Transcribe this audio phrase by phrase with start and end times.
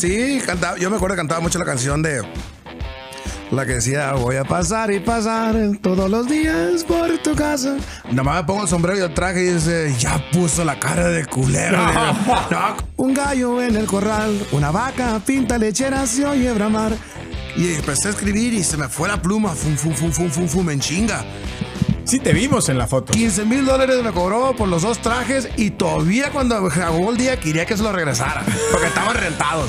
[0.00, 2.22] Sí, cantaba, yo me acuerdo que cantaba mucho la canción de
[3.50, 7.76] la que decía, voy a pasar y pasar todos los días por tu casa.
[8.08, 11.08] Nada más me pongo el sombrero y el traje y dice, ya puso la cara
[11.08, 11.76] de culero.
[12.50, 12.76] No.
[12.96, 16.96] Un gallo en el corral, una vaca, pinta lechera, se oye bramar.
[17.54, 20.48] Y empecé a escribir y se me fue la pluma, fum, fum, fum, fum, fum,
[20.48, 21.26] fum, en chinga.
[22.04, 23.12] Sí, te vimos en la foto.
[23.12, 27.38] 15 mil dólares me cobró por los dos trajes y todavía cuando acabó el día
[27.38, 28.42] quería que se lo regresara,
[28.72, 29.68] porque estaban rentados.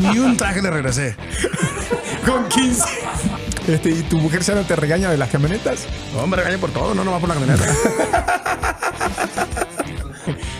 [0.00, 1.16] Ni un traje le regresé.
[2.24, 2.84] Con 15.
[3.68, 5.86] Este, ¿Y tu mujer ya no te regaña de las camionetas?
[6.14, 7.64] No, me regaña por todo, no nomás por la camioneta.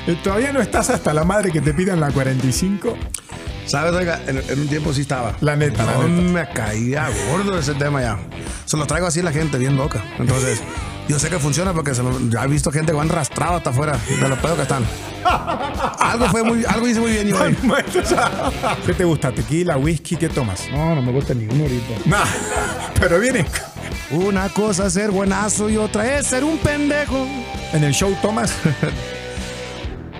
[0.06, 2.94] Eh, ¿Todavía no estás hasta la madre que te pidan la 45?
[3.66, 3.92] ¿Sabes?
[3.94, 5.34] Oiga, en, en un tiempo sí estaba.
[5.40, 6.22] La neta, la No neta.
[6.32, 8.18] me caía gordo ese tema ya.
[8.66, 10.02] Se lo traigo así a la gente, bien loca.
[10.18, 10.60] Entonces,
[11.08, 13.70] yo sé que funciona porque se lo- ya he visto gente que van arrastrado hasta
[13.70, 14.84] afuera de los pedos que están.
[15.98, 17.56] Algo fue muy, algo hice muy bien yo hoy.
[18.86, 19.32] ¿Qué te gusta?
[19.32, 20.16] ¿Tequila, whisky?
[20.16, 20.68] ¿Qué tomas?
[20.70, 21.94] No, no me gusta ninguno ahorita.
[22.04, 22.24] Nah,
[23.00, 23.46] pero viene.
[24.10, 27.26] Una cosa es ser buenazo y otra es ser un pendejo.
[27.72, 28.52] ¿En el show tomas?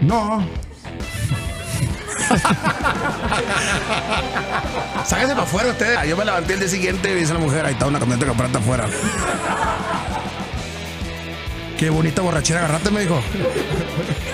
[0.01, 0.45] No.
[5.05, 6.03] Sáquese para afuera usted.
[6.05, 8.36] Yo me levanté el día siguiente y dice la mujer, ahí está una camioneta que
[8.36, 8.86] prata afuera.
[11.78, 13.20] Qué bonita borrachera agarrate, me dijo.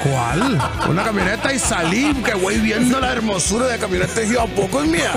[0.03, 0.61] ¿Cuál?
[0.89, 4.47] Una camioneta y salí, que voy viendo la hermosura de la camioneta y dije, ¿a
[4.47, 5.11] poco es mía?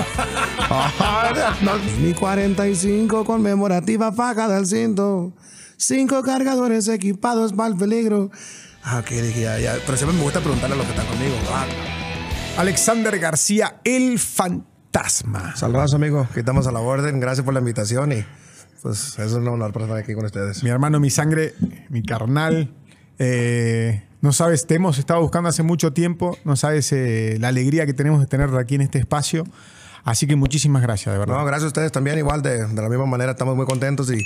[2.00, 5.32] Mi 45 conmemorativa faja del cinto.
[5.76, 8.30] Cinco cargadores equipados para el peligro.
[8.82, 9.46] Ah, ok, dije.
[9.84, 11.36] Pero siempre me gusta preguntarle a los que están conmigo.
[11.52, 11.66] Ah,
[12.56, 15.56] Alexander García, el fantasma.
[15.56, 16.28] Saludos, amigo.
[16.32, 17.18] Que estamos a la orden.
[17.18, 18.24] Gracias por la invitación y
[18.80, 20.62] pues es un honor para estar aquí con ustedes.
[20.62, 21.54] Mi hermano, mi sangre,
[21.88, 22.72] mi carnal.
[23.18, 26.38] Eh, no sabes, te hemos estado buscando hace mucho tiempo.
[26.44, 29.44] No sabes eh, la alegría que tenemos de tenerte aquí en este espacio.
[30.04, 31.36] Así que muchísimas gracias, de verdad.
[31.36, 32.18] No, gracias a ustedes también.
[32.18, 34.18] Igual, de, de la misma manera, estamos muy contentos y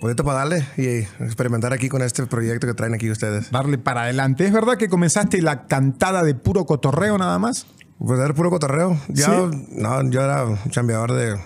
[0.00, 0.86] bonito para darle y
[1.24, 3.50] experimentar aquí con este proyecto que traen aquí ustedes.
[3.50, 4.44] Darle para adelante.
[4.46, 7.66] ¿Es verdad que comenzaste la cantada de puro cotorreo nada más?
[7.98, 8.98] Pues era puro cotorreo.
[9.08, 9.66] Yo, ¿Sí?
[9.72, 11.36] no, yo era un chambeador de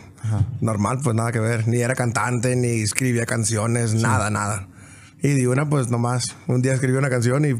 [0.61, 1.69] normal, pues nada que ver.
[1.69, 4.69] Ni era cantante, ni escribía canciones, nada, nada.
[5.23, 7.55] Y de una, pues nomás, un día escribí una canción y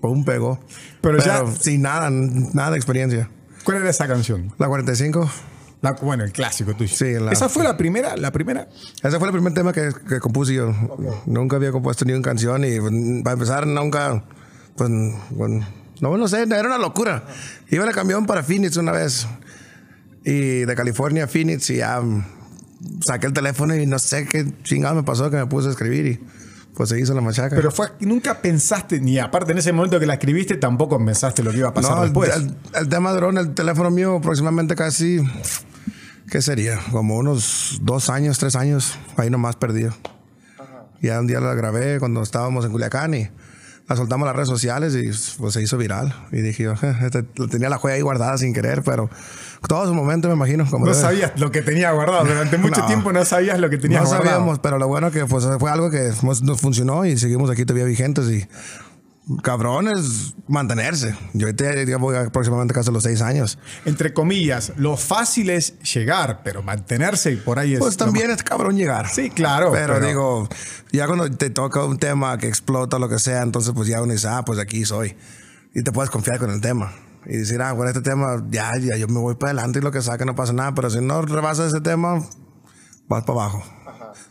[0.00, 0.60] pum, pegó.
[1.00, 3.28] Pero ya- sin nada, nada de experiencia.
[3.64, 4.52] ¿Cuál era esa canción?
[4.58, 5.28] La 45.
[5.80, 6.94] La- bueno, el clásico tuyo.
[6.94, 8.16] Sí, la- ¿Esa fue la primera?
[8.16, 8.68] ¿La primera?
[9.02, 10.72] Ese fue el primer tema que, que compuse yo.
[11.26, 14.24] Nunca había compuesto ni una canción y pues, para empezar nunca,
[14.76, 14.90] pues,
[15.30, 15.66] bueno,
[16.00, 17.24] no, no sé, era una locura.
[17.70, 19.26] Iba en el camión para Phoenix una vez
[20.24, 22.24] y de California a Phoenix y ya mm,
[23.06, 26.06] saqué el teléfono y no sé qué chingado me pasó que me puse a escribir
[26.06, 26.20] y
[26.78, 27.54] pues se hizo la machaca.
[27.56, 31.50] Pero fue, nunca pensaste, ni aparte en ese momento que la escribiste, tampoco pensaste lo
[31.50, 32.34] que iba a pasar no, el, después.
[32.36, 35.18] el- el tema duró en el teléfono mío aproximadamente casi,
[36.30, 36.78] ¿qué sería?
[36.92, 39.92] Como unos dos años, tres años, ahí nomás perdido.
[41.02, 43.28] Ya un día la grabé cuando estábamos en Culiacán y
[43.88, 45.10] la soltamos a las redes sociales y
[45.40, 46.14] pues se hizo viral.
[46.32, 49.08] Y dije yo, "Je, este- tenía la joya ahí guardada sin querer, pero
[49.66, 50.64] todo su momento me imagino.
[50.70, 51.02] Como no debe.
[51.02, 52.24] sabías lo que tenía guardado.
[52.24, 52.86] Durante mucho No.
[52.86, 54.30] tiempo no sabías lo que tenías No guardado.
[54.30, 57.86] sabíamos, pero lo bueno que pues, fue algo que nos funcionó y seguimos aquí todavía
[57.86, 58.46] vigentes y
[59.42, 61.14] cabrones mantenerse.
[61.34, 63.58] Yo ya voy aproximadamente casi a los seis años.
[63.84, 67.78] Entre comillas, lo fácil es llegar, pero mantenerse por ahí es.
[67.78, 69.08] Pues también es cabrón llegar.
[69.08, 69.70] Sí, claro.
[69.72, 70.48] Pero, digo,
[70.92, 74.12] ya cuando te toca un tema que explota lo que sea, entonces pues ya uno
[74.12, 75.14] dice, ah, pues aquí soy.
[75.74, 76.92] Y te puedes confiar con el tema.
[77.26, 79.90] Y decir, ah, bueno, este tema, ya, ya, yo me voy para adelante y lo
[79.92, 80.74] que saque no pasa nada.
[80.74, 82.24] Pero si no rebasas ese tema,
[83.08, 83.62] vas para abajo.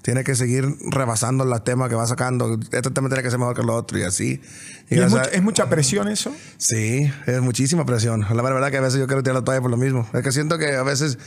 [0.02, 2.58] Tiene que seguir rebasando el tema que va sacando.
[2.72, 4.42] Este tema tiene que ser mejor que el otro y así.
[4.90, 6.32] Y ¿Y es, mucha, es mucha presión eso?
[6.58, 8.26] Sí, es muchísima presión.
[8.34, 10.08] La verdad que a veces yo quiero tirar la toalla por lo mismo.
[10.14, 11.18] Es que siento que a veces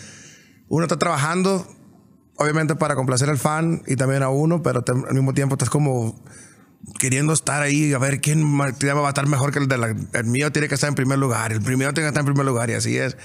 [0.69, 1.67] uno está trabajando,
[2.37, 5.71] obviamente para complacer al fan y también a uno, pero te- al mismo tiempo estás
[5.71, 6.23] como
[6.99, 10.25] queriendo estar ahí, a ver quién va a estar mejor que el de la, el
[10.25, 12.71] mío tiene que estar en primer lugar, el primero tiene que estar en primer lugar
[12.71, 13.17] y así es.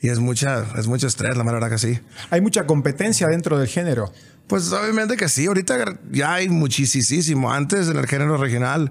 [0.00, 1.98] Y es mucha, es mucho estrés, la verdad que sí.
[2.30, 4.12] Hay mucha competencia dentro del género.
[4.46, 7.50] Pues obviamente que sí, ahorita ya hay muchísimo.
[7.50, 8.90] Antes en el género regional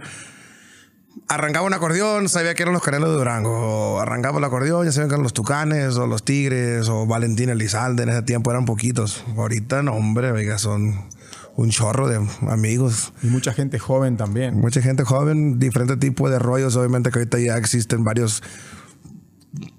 [1.27, 3.51] arrancaba un acordeón, sabía que eran los canelos de Durango.
[3.51, 7.49] O arrancaba el acordeón, ya sabían que eran los Tucanes o los Tigres o Valentín
[7.49, 8.03] Elizalde.
[8.03, 9.23] En ese tiempo eran poquitos.
[9.37, 10.95] Ahorita no, hombre, oiga, son
[11.55, 12.19] un chorro de
[12.49, 13.13] amigos.
[13.21, 14.55] Y mucha gente joven también.
[14.59, 16.75] Mucha gente joven, diferente tipo de rollos.
[16.75, 18.41] Obviamente que ahorita ya existen varios,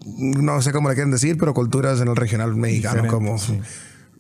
[0.05, 3.61] no sé cómo le quieren decir, pero culturas en el regional mexicano, Diferente, como sí.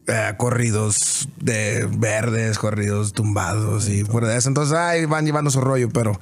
[0.08, 4.48] eh, corridos de verdes, corridos tumbados y fuera de eso.
[4.48, 6.18] Entonces ahí van llevando su rollo, pero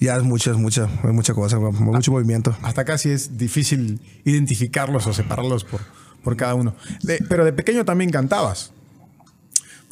[0.00, 2.56] ya es mucho, es mucha, es mucha cosa, mucho movimiento.
[2.62, 5.80] Hasta casi es difícil identificarlos o separarlos por,
[6.24, 6.74] por cada uno.
[7.02, 8.72] De- pero de pequeño también cantabas.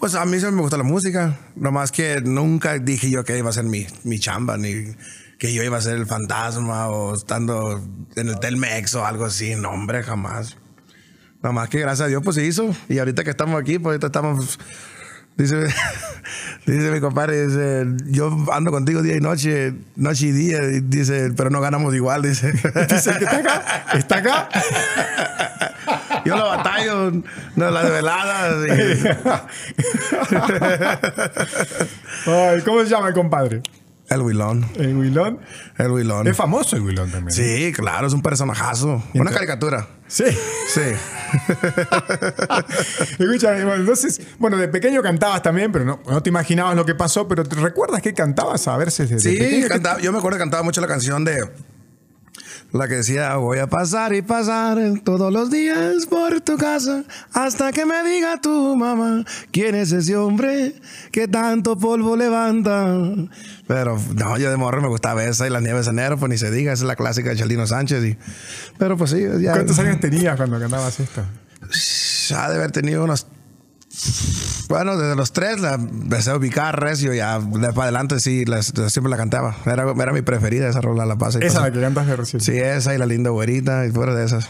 [0.01, 3.51] Pues a mí siempre me gusta la música, nomás que nunca dije yo que iba
[3.51, 4.97] a ser mi, mi chamba, ni
[5.39, 7.87] que yo iba a ser el fantasma o estando
[8.17, 9.55] en el Telmex o algo así.
[9.57, 10.57] No, hombre, jamás.
[11.43, 12.75] Nomás que gracias a Dios pues se hizo.
[12.89, 14.59] Y ahorita que estamos aquí, pues ahorita estamos...
[15.37, 15.57] Dice,
[16.67, 21.51] dice mi compadre, dice, yo ando contigo día y noche, noche y día, dice, pero
[21.51, 22.53] no ganamos igual, dice.
[22.53, 23.85] Dice que está acá.
[23.95, 24.49] Está acá.
[26.31, 27.13] Yo lo batallo,
[27.57, 28.57] no, las veladas.
[32.27, 33.63] Ay, ¿Cómo se llama el compadre?
[34.09, 35.39] El Wilón, El Wilón.
[35.79, 36.27] el Wilón.
[36.27, 37.31] Es famoso el Wilón también.
[37.31, 39.01] Sí, claro, es un personajazo.
[39.15, 39.87] Una caricatura.
[40.09, 40.25] Sí.
[40.67, 40.81] Sí.
[43.21, 46.97] Escúchame, bueno, entonces, bueno, de pequeño cantabas también, pero no, no te imaginabas lo que
[46.97, 49.69] pasó, pero ¿te recuerdas que cantabas a veces desde Sí, pequeño?
[49.69, 51.49] cantaba- yo me acuerdo que cantaba mucho la canción de
[52.73, 57.73] la que decía voy a pasar y pasar todos los días por tu casa hasta
[57.73, 60.75] que me diga tu mamá quién es ese hombre
[61.11, 62.97] que tanto polvo levanta.
[63.67, 66.39] Pero no, yo de morro me gustaba esa y las nieves de enero, pues ni
[66.39, 68.05] se diga, esa es la clásica de Chalino Sánchez.
[68.05, 68.19] Y,
[68.79, 69.53] pero pues sí, ya.
[69.53, 71.23] ¿Cuántos años tenías cuando cantabas esto?
[72.37, 73.27] ha de haber tenido unos.
[74.69, 78.63] Bueno, desde los tres la empecé a ubicar recio, ya de para adelante sí, la-
[78.63, 79.57] siempre la cantaba.
[79.67, 81.39] Era, era mi preferida esa rola, la pasa.
[81.43, 82.41] y Esa la que cantas de recién.
[82.41, 84.49] Sí, esa y la linda güerita y fuera de esas.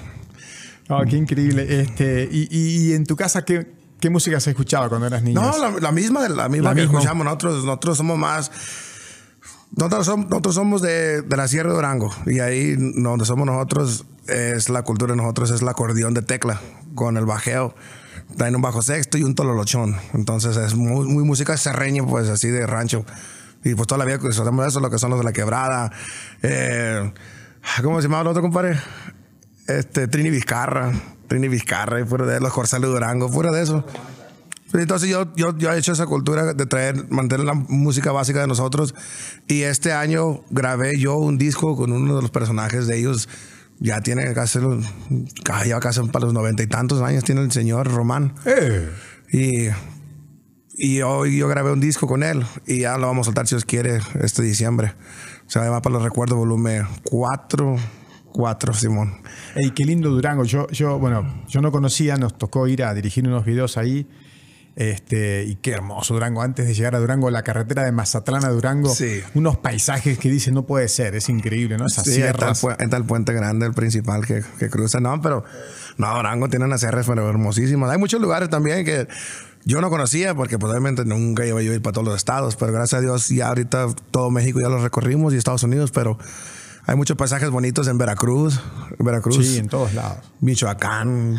[0.89, 1.81] Oh, qué increíble.
[1.81, 3.67] Este, y, y- y en tu casa, ¿qué,
[4.01, 5.41] qué música se escuchaba cuando eras niño?
[5.41, 6.99] No, la, la misma, la misma La que misma.
[6.99, 7.65] escuchamos nosotros.
[7.65, 8.51] Nosotros somos más.
[9.77, 14.05] Nosotros somos, nosotros somos de, de la Sierra de Durango y ahí donde somos nosotros
[14.27, 16.61] es la cultura de nosotros, es el acordeón de tecla
[16.97, 17.75] con el bajeo.
[18.37, 19.97] Traen un bajo sexto y un tololochón.
[20.15, 23.05] Entonces es muy, muy música serreña, pues así de rancho.
[23.65, 25.93] Y pues toda la vida hacemos eso, lo que son los de la quebrada.
[26.43, 27.13] Eh,
[27.83, 28.79] ¿Cómo se llamaba el otro compadre?
[29.67, 30.93] Este, Trini Vizcarra.
[31.29, 33.85] Trini Vizcarra y fuera de los Corsales de Durango, fuera de eso.
[34.73, 38.47] Entonces yo, yo, yo he hecho esa cultura de traer, mantener la música básica de
[38.47, 38.95] nosotros.
[39.47, 43.29] Y este año grabé yo un disco con uno de los personajes de ellos.
[43.81, 44.85] Ya tiene casi, los-
[45.67, 48.35] ya casi para los noventa y tantos años, tiene el señor Román.
[48.45, 48.89] Eh,
[49.33, 49.69] Y,
[50.77, 53.55] y hoy yo grabé un disco con él y ya lo vamos a soltar si
[53.55, 54.95] Dios quiere este diciembre.
[55.47, 57.77] Se llama para los recuerdos volumen 4,
[58.33, 59.21] 4, Simón.
[59.57, 60.45] ey, qué lindo Durango.
[60.45, 64.07] Yo, yo, bueno, yo no conocía, nos tocó ir a dirigir unos videos ahí.
[64.81, 66.41] Este, y qué hermoso Durango.
[66.41, 69.21] Antes de llegar a Durango, la carretera de Mazatlán a Durango, Sí.
[69.35, 71.85] unos paisajes que dicen no puede ser, es increíble, ¿no?
[71.87, 72.65] Esas Sí, está el, sierras.
[72.81, 74.99] está el puente grande, el principal que, que cruza.
[74.99, 75.45] No, pero
[75.99, 77.91] no, Durango tiene unas sierras pero hermosísimas.
[77.91, 79.07] Hay muchos lugares también que
[79.67, 82.57] yo no conocía porque pues, obviamente nunca iba yo a ir para todos los estados,
[82.57, 86.17] pero gracias a Dios ya ahorita todo México ya lo recorrimos y Estados Unidos, pero
[86.87, 88.59] hay muchos paisajes bonitos en Veracruz,
[88.99, 90.21] en Veracruz, Sí, en todos lados.
[90.41, 91.39] Michoacán,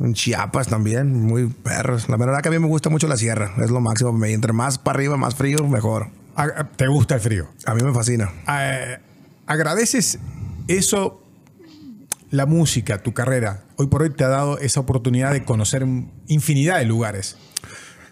[0.00, 2.08] en Chiapas también, muy perros.
[2.08, 4.24] La verdad que a mí me gusta mucho la sierra, es lo máximo.
[4.24, 6.08] Entre más para arriba, más frío, mejor.
[6.76, 7.48] ¿Te gusta el frío?
[7.66, 8.30] A mí me fascina.
[8.48, 8.98] Eh,
[9.46, 10.18] ¿Agradeces
[10.68, 11.22] eso,
[12.30, 13.64] la música, tu carrera?
[13.76, 15.86] Hoy por hoy te ha dado esa oportunidad de conocer
[16.28, 17.36] infinidad de lugares.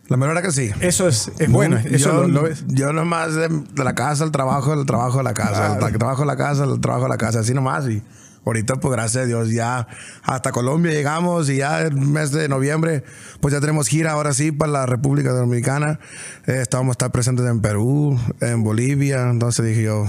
[0.09, 0.71] La verdad que sí.
[0.81, 2.65] Eso es, es bueno, eso yo, lo, lo ves.
[2.69, 6.27] yo nomás de, la casa al trabajo, del trabajo a la casa, del trabajo a
[6.27, 7.88] la casa, del trabajo a la casa, así nomás.
[7.88, 8.03] Y
[8.47, 9.89] ahorita, pues gracias a Dios, ya
[10.23, 13.05] hasta Colombia llegamos y ya el mes de noviembre,
[13.41, 15.99] pues ya tenemos gira ahora sí para la República Dominicana.
[16.47, 19.29] Eh, estábamos a estar presentes en Perú, en Bolivia.
[19.29, 20.07] Entonces dije yo,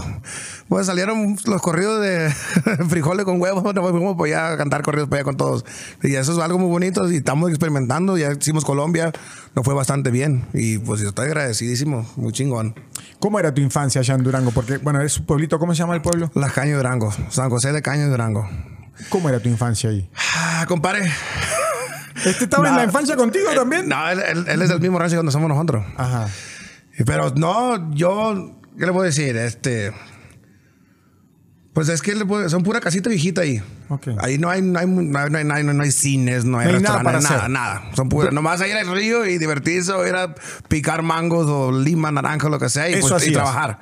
[0.70, 2.29] pues salieron los corridos de
[2.89, 5.65] frijoles con huevos, nos fuimos para allá a cantar corridos para allá con todos.
[6.03, 8.17] Y eso es algo muy bonito y estamos experimentando.
[8.17, 9.12] Ya hicimos Colombia,
[9.56, 10.46] nos fue bastante bien.
[10.53, 12.75] Y pues yo estoy agradecidísimo, muy chingón.
[13.20, 14.51] ¿Cómo era tu infancia allá en Durango?
[14.51, 16.29] Porque, bueno, es un pueblito, ¿cómo se llama el pueblo?
[16.36, 18.50] Las Cañas Durango, San José de Cañas de Durango.
[19.10, 20.10] ¿Cómo era tu infancia ahí?
[20.36, 21.12] Ah, compadre.
[22.25, 22.79] ¿Este estaba en No.
[22.79, 23.88] la infancia contigo también?
[23.88, 25.86] No, él, él- él es del mismo rancho donde somos nosotros.
[25.98, 26.27] Ajá.
[27.05, 29.38] Pero no, yo, ¿qué le puedo decir?
[29.38, 29.93] Este.
[31.74, 32.15] Pues es que
[32.50, 33.62] son pura casita viejita ahí.
[33.89, 34.07] Ok.
[34.19, 36.77] Ahí no hay, no hay, no hay, no hay- no hay- cines, no hay, No
[36.77, 37.50] hay nada restaurantes, nada, hacer.
[37.51, 37.84] nada.
[37.96, 40.34] Son puras, nomás ir al río y divertirse o ir a
[40.67, 43.79] picar mangos o lima, naranja, lo que sea, y, pues, y trabajar.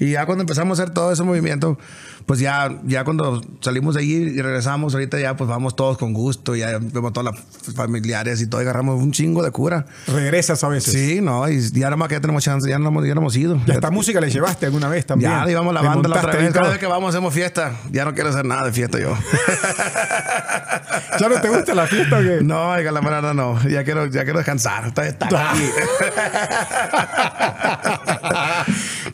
[0.00, 1.78] Y ya cuando empezamos a hacer todo ese movimiento,
[2.26, 6.12] pues ya, ya cuando salimos de allí y regresamos, ahorita ya pues vamos todos con
[6.12, 9.86] gusto, ya vemos todas las familiares y todo, y agarramos un chingo de cura.
[10.08, 10.92] Regresas a veces.
[10.92, 13.20] Sí, no, y ya nada más que ya tenemos chance, ya no hemos, ya no
[13.20, 13.60] hemos ido.
[13.64, 15.30] ¿Y hasta música le llevaste alguna vez también?
[15.30, 16.52] Ya llevamos la ¿Le banda la otra vez.
[16.52, 17.76] Cada vez que vamos hacemos fiesta.
[17.92, 19.16] Ya no quiero hacer nada de fiesta yo.
[21.20, 22.38] ¿Ya no te gusta la fiesta o qué?
[22.42, 23.62] no, oiga, la verdad no.
[23.68, 24.86] Ya quiero, ya quiero descansar.
[24.88, 25.02] Está
[25.52, 25.62] aquí.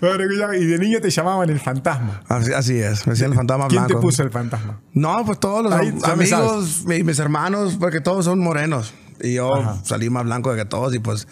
[0.59, 2.23] Y de niño te llamaban el fantasma.
[2.29, 4.01] Así, así es, me decían el fantasma ¿Quién blanco.
[4.01, 4.81] te puso el fantasma?
[4.93, 8.93] No, pues todos los Ahí amigos, mi- mis hermanos, porque todos son morenos.
[9.21, 9.77] Y yo Ajá.
[9.85, 11.29] salí más blanco de que todos y pues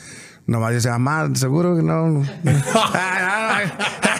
[0.46, 2.22] nomás yo decía, mamá, seguro que no.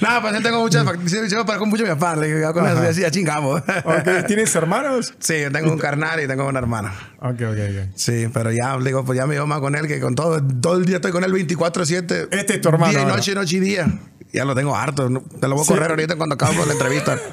[0.00, 0.84] no, pues yo tengo muchas...
[1.30, 2.16] Yo parezco mucho a mi papá.
[2.16, 3.60] Le con eso ya, sí, ya chingamos.
[3.84, 5.14] Ok, ¿Tienes hermanos?
[5.18, 6.92] sí, yo tengo un carnal y tengo una hermana.
[7.18, 7.88] Ok, ok, ok.
[7.94, 10.40] Sí, pero ya, digo, pues ya me llevo más con él que con todo.
[10.60, 12.28] Todo el día estoy con él 24-7.
[12.30, 13.86] Este es tu hermano Día y noche, noche y día.
[14.32, 15.08] Ya lo tengo harto.
[15.40, 15.72] Te lo voy a Sí.
[15.74, 17.18] correr ahorita cuando acabamos la entrevista.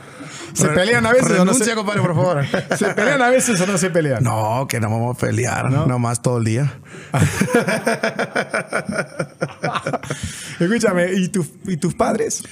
[0.58, 2.46] ¿Se pelean a veces o no Renuncia, se- compadre, por favor.
[2.78, 4.24] ¿Se pelean a veces o no se pelean?
[4.24, 5.86] No, que no vamos a pelear, ¿No?
[5.86, 6.74] nomás todo el día.
[10.60, 12.44] Escúchame, ¿y, tu- ¿y tus padres?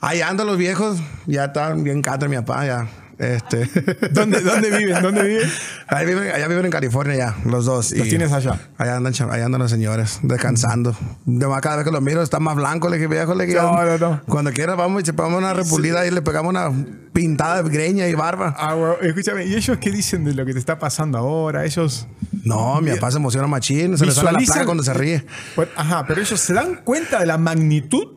[0.00, 2.86] Ahí andan los viejos, ya están bien catos mi papá, ya.
[3.18, 3.68] Este.
[4.12, 5.02] ¿Dónde, dónde viven?
[5.02, 5.48] ¿Dónde viven?
[5.86, 7.92] Ahí viven, allá viven en California ya, los dos.
[7.92, 8.60] Los y tienes allá.
[8.76, 10.96] Allá andan, allá andan los señores, descansando.
[11.26, 13.84] Además, cada vez que los miro están más blancos, le dije, viejo, le dije, No,
[13.84, 14.22] no, no.
[14.26, 16.70] Cuando quieras vamos y chepamos una repulida y le pegamos una
[17.12, 18.54] pintada de greña y barba.
[18.58, 21.64] Ah, bueno, escúchame, ¿y ellos qué dicen de lo que te está pasando ahora?
[21.64, 22.06] Ellos.
[22.42, 25.24] No, mi papá se emociona machín, se le sale la placa cuando se ríe.
[25.54, 28.14] Pues, ajá, pero ellos se dan cuenta de la magnitud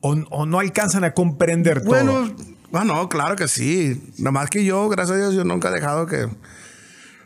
[0.00, 1.90] o, o no alcanzan a comprender todo.
[1.90, 2.34] Bueno,
[2.72, 4.00] bueno, claro que sí.
[4.18, 6.26] Nada más que yo, gracias a Dios, yo nunca he dejado que.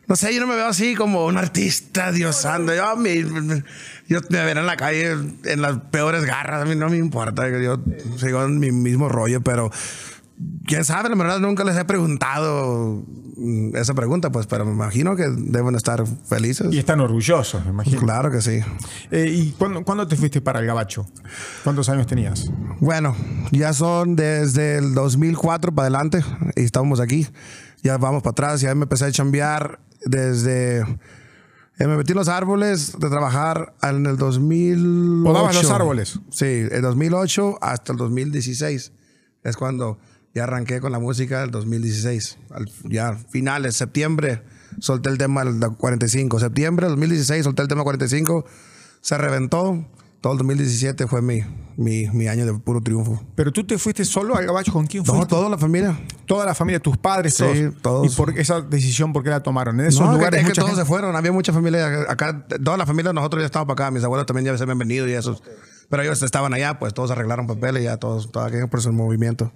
[0.08, 2.74] No sé, yo no me veo así como un artista, Dios santo.
[2.74, 3.20] Yo, me,
[4.08, 6.62] yo me veré en la calle en las peores garras.
[6.62, 7.48] A mí no me importa.
[7.48, 7.80] Yo
[8.18, 9.70] sigo en mi mismo rollo, pero
[10.66, 13.04] quién sabe, la verdad nunca les he preguntado
[13.74, 16.72] esa pregunta, pues, pero me imagino que deben estar felices.
[16.72, 18.00] Y están orgullosos, me imagino.
[18.00, 18.60] Claro que sí.
[19.10, 21.06] Eh, ¿Y cuándo, cuándo te fuiste para el Gabacho?
[21.62, 22.50] ¿Cuántos años tenías?
[22.80, 23.14] Bueno,
[23.52, 26.24] ya son desde el 2004 para adelante
[26.54, 27.26] y estamos aquí.
[27.82, 30.80] Ya vamos para atrás, ya me empecé a chambear desde...
[30.80, 35.24] eh, me metí en los árboles de trabajar en el 2008.
[35.24, 36.20] ¿Podabas los árboles?
[36.30, 38.92] Sí, el 2008 hasta el 2016.
[39.44, 39.98] Es cuando
[40.36, 42.38] ya arranqué con la música del 2016.
[42.50, 44.42] Al- ya finales, septiembre,
[44.78, 46.38] solté el tema del 45.
[46.38, 48.44] Septiembre del 2016 solté el tema 45.
[49.00, 49.84] Se reventó.
[50.20, 51.42] Todo el 2017 fue mi,
[51.76, 53.22] mi, mi año de puro triunfo.
[53.36, 54.72] ¿Pero tú te fuiste solo al Gabacho?
[54.72, 55.28] ¿Con quién No, fuiste?
[55.28, 55.96] toda la familia.
[56.26, 57.82] Toda la familia, tus padres, Sí, todos.
[57.82, 58.12] todos.
[58.12, 59.78] ¿Y por esa decisión por qué la tomaron?
[59.78, 61.14] En esos no, lugares es que todos gente- se fueron.
[61.14, 62.44] Había mucha familia acá.
[62.64, 63.94] Toda la familia, nosotros ya estábamos para acá.
[63.94, 65.42] Mis abuelos también ya se habían venido y esos.
[65.88, 68.92] Pero ellos estaban allá, pues todos arreglaron papeles y ya todos, todo aquello por su
[68.92, 69.52] movimiento.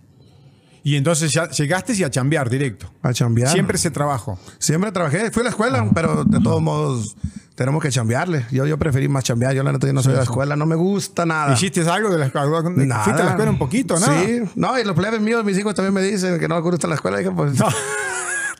[0.82, 2.90] Y entonces ya llegaste y a chambear directo.
[3.02, 3.50] A chambear.
[3.52, 4.38] Siempre ese trabajo.
[4.58, 7.16] Siempre trabajé, fui a la escuela, pero de todos modos
[7.54, 8.46] tenemos que chambearle.
[8.50, 9.54] Yo, yo preferí más chambear.
[9.54, 11.52] Yo la neta yo no soy de la escuela, no me gusta nada.
[11.52, 12.62] ¿Hiciste algo de la escuela?
[12.70, 13.04] Nada.
[13.04, 13.98] ¿Fuiste a la escuela un poquito?
[13.98, 14.24] Nada.
[14.24, 16.88] Sí, no, y los plebes míos, mis hijos también me dicen que no me gusta
[16.88, 17.18] la escuela.
[17.18, 17.68] Dije, pues, No.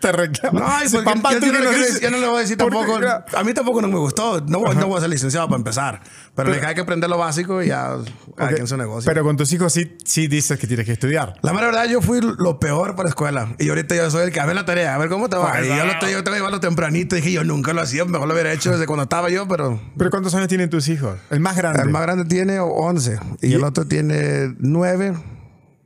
[0.01, 0.61] Te reclamo.
[0.61, 2.99] No, y Si porque yo, yo no le yo no le voy a decir tampoco.
[3.37, 4.41] A mí tampoco no me gustó.
[4.41, 6.01] No, voy- no voy a ser licenciado para empezar.
[6.35, 7.97] Pero, le dije, hay que aprender lo básico y ya
[8.37, 9.07] cada ok, quien su negocio.
[9.09, 11.35] Pero con tus hijos sí, sí dices que tienes que estudiar.
[11.43, 13.55] la mera verdad, yo fui lo peor para la escuela.
[13.59, 15.53] Y ahorita yo soy el que a ver la tarea, a ver cómo te va.
[15.53, 17.17] Pues, y yo, lo te, yo tengo que llevarlo tempranito.
[17.17, 18.05] Dije, yo nunca lo hacía.
[18.07, 19.81] Mejor lo hubiera hecho desde cuando estaba yo, pero.
[19.99, 21.19] ¿Pero cuántos años tienen tus hijos?
[21.29, 21.83] El más grande.
[21.83, 23.55] El más grande tiene 11 y, ¿Y?
[23.55, 25.15] el otro tiene 9.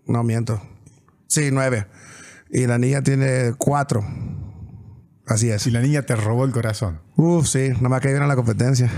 [0.07, 0.63] No miento.
[1.27, 1.87] Sí, 9.
[2.51, 4.05] Y la niña tiene 4.
[5.27, 5.67] Así es.
[5.67, 7.01] Y la niña te robó el corazón.
[7.17, 8.91] Uf, sí, nada más que viene la competencia.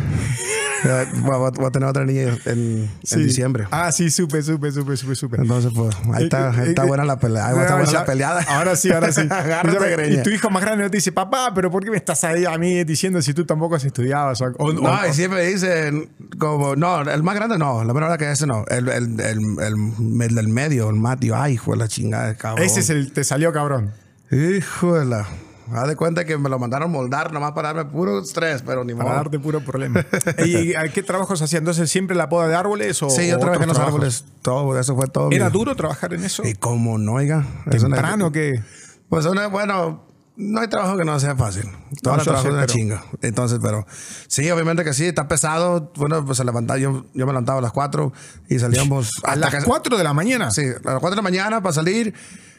[0.85, 3.14] Ya, voy, a- voy a tener otra niña en, Sí.
[3.14, 3.66] en diciembre.
[3.71, 5.37] Ah, sí, supe, supe, supe, supe, supe.
[5.40, 7.47] Entonces, pues, ahí está, ahí está Eh, eh, buena la pelea.
[7.47, 8.42] Ahí Ah, buena ya- la peleada.
[8.49, 9.21] Ahora sí, ahora sí.
[9.30, 12.23] Agárrate, y tu hijo más grande no te dice, papá, pero ¿por qué me estás
[12.25, 14.33] ahí a mí diciendo si tú tampoco has estudiado?
[14.59, 18.30] O, No, o- y siempre dicen, como, no, el más grande no, la verdad que
[18.30, 18.64] ese no.
[18.68, 22.64] El, el, el, el, el del medio, el Matio, ay, hijo de la chingada, cabrón.
[22.64, 23.92] ese es el, te salió cabrón.
[24.30, 25.26] Hijo de la.
[25.73, 28.92] Haz de cuenta que me lo mandaron moldar nomás para darme puro estrés, pero ni
[28.94, 29.16] Para modo.
[29.16, 30.04] darte puro problema.
[30.46, 31.58] ¿Y a qué trabajos hacías?
[31.61, 33.94] Entonces, ¿siempre la poda de árboles o Sí, yo trabajé en los trabajos?
[33.96, 35.30] árboles, todo, eso fue todo.
[35.32, 36.44] ¿Era mi- duro trabajar en eso?
[36.46, 37.44] Y cómo no, oiga.
[37.70, 38.62] ¿Temprano que
[39.08, 40.04] Pues una, bueno,
[40.37, 41.64] no hay trabajo que no sea fácil.
[42.02, 43.04] Todo No, trabajo es una pero- chinga.
[43.23, 43.87] Entonces, pero
[44.28, 45.92] sí, obviamente que sí, está pesado.
[45.96, 48.12] Bueno, pues se levantaba, yo, yo me levantaba a las 4
[48.49, 50.50] y salíamos ¿A las que- 4 de la mañana?
[50.50, 52.14] Sí, a las 4 de la mañana para salir.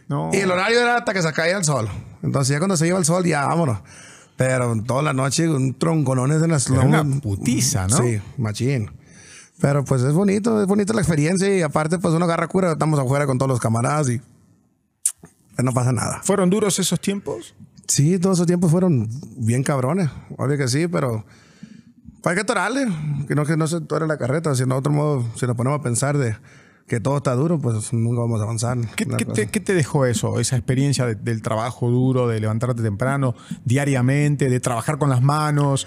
[0.07, 0.29] No.
[0.33, 1.89] Y el horario era hasta que se caía el sol.
[2.23, 3.79] Entonces, ya cuando se iba el sol, ya vámonos.
[4.37, 7.97] Pero toda la noche, un tronconones en las Era una putiza, ¿no?
[7.97, 8.91] Sí, machín.
[9.59, 12.73] Pero pues es bonito, es bonita la experiencia y aparte, pues uno agarra cura.
[12.73, 16.21] Estamos afuera con todos los camaradas y pues, no pasa nada.
[16.23, 17.55] ¿Fueron duros esos tiempos?
[17.87, 20.09] Sí, todos esos tiempos fueron bien cabrones.
[20.37, 21.25] Obvio que sí, pero
[22.23, 22.85] hay que atorarle.
[23.27, 24.53] Que no, que no se tore la carreta.
[24.53, 26.37] Si no, de otro modo, si nos ponemos a pensar de
[26.87, 28.77] que todo está duro, pues nunca vamos a avanzar.
[28.95, 30.39] ¿Qué, te, qué te dejó eso?
[30.39, 35.85] Esa experiencia de- del trabajo duro, de levantarte temprano, diariamente, de trabajar con las manos.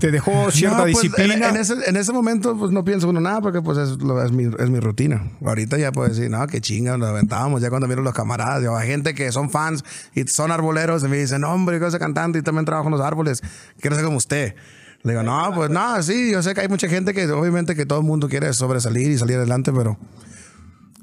[0.00, 1.34] ¿Te dejó cierta No, pues, disciplina?
[1.50, 3.96] En, en ese, en ese momento, pues no pienso uno nada, porque pues es,
[4.32, 5.30] mi, es mi rutina.
[5.44, 7.62] Ahorita ya puedo decir, no, qué chinga, nos aventábamos.
[7.62, 9.84] Ya cuando miro los camaradas, yo, hay gente que son fans
[10.14, 12.92] y son arboleros y me dicen, no, hombre, yo soy cantante y también trabajo en
[12.92, 13.40] los árboles.
[13.80, 14.56] Quiero ser como usted.
[15.04, 17.86] Le digo, no, pues no, sí, yo sé que hay mucha gente que obviamente que
[17.86, 19.96] todo el mundo quiere sobresalir y salir adelante, pero.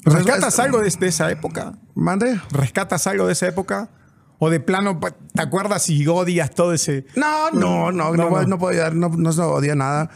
[0.03, 1.74] ¿Rescatas es- algo de, de esa época?
[1.96, 2.39] Mande.
[2.51, 3.89] ¿Rescatas algo de esa época?
[4.39, 7.05] ¿O de plano te acuerdas y odias todo ese...
[7.15, 8.41] No, no, no, no, No, no.
[8.48, 10.10] no puedo ayudar, no, no se odia nada.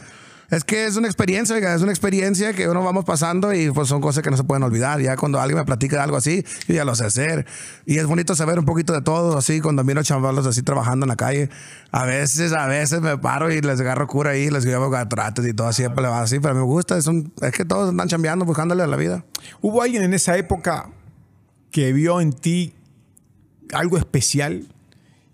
[0.48, 3.88] Es que es una experiencia, oiga, es una experiencia que uno vamos pasando y pues
[3.88, 5.00] son cosas que no se pueden olvidar.
[5.00, 7.46] Ya cuando alguien me platica algo así, ya lo sé hacer.
[7.84, 11.08] Y es bonito saber un poquito de todo, así cuando miro chavalos así trabajando en
[11.08, 11.50] la calle.
[11.90, 15.52] A veces, a veces me paro y les agarro cura ahí, les llevo gatrates y
[15.52, 18.86] todo va así, pero me gusta, es, un- es que todos andan chambeando, buscándole a
[18.86, 19.24] la vida.
[19.60, 20.90] ¿Hubo alguien en esa época
[21.72, 22.72] que vio en ti
[23.72, 24.68] algo especial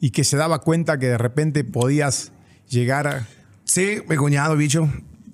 [0.01, 2.33] y que se daba cuenta que de repente podías
[2.67, 3.29] llegar a...
[3.73, 4.87] Sí, mi cuñado, bicho.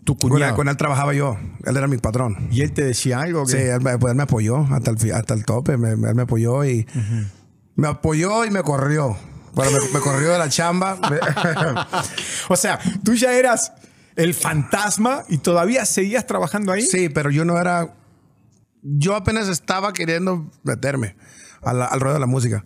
[0.05, 0.55] Tu cuñado.
[0.55, 2.49] con él trabajaba yo, él era mi patrón.
[2.53, 3.45] Y él te decía algo.
[3.47, 6.23] Sí, él, me- pues él me apoyó hasta el, hasta el tope, me, él me
[6.23, 6.87] apoyó y
[7.75, 9.17] me apoyó y me corrió.
[9.55, 10.99] Bueno, me, me corrió de la chamba.
[12.49, 13.73] O sea, tú ya eras
[14.17, 16.83] el fantasma y todavía seguías trabajando ahí.
[16.83, 17.93] sí, pero yo no era.
[18.83, 21.17] Yo apenas estaba queriendo meterme
[21.63, 22.65] a la- al ruedo de la música.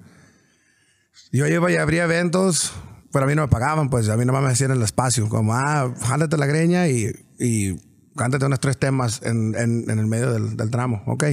[1.32, 2.72] Yo iba y abría eventos,
[3.12, 5.54] pero a mí no me pagaban, pues a mí nomás me hacían el espacio, como,
[5.54, 7.76] ah, jálate la greña y, y
[8.16, 11.24] cántate unos tres temas en, en- en el medio del, del tramo, ok.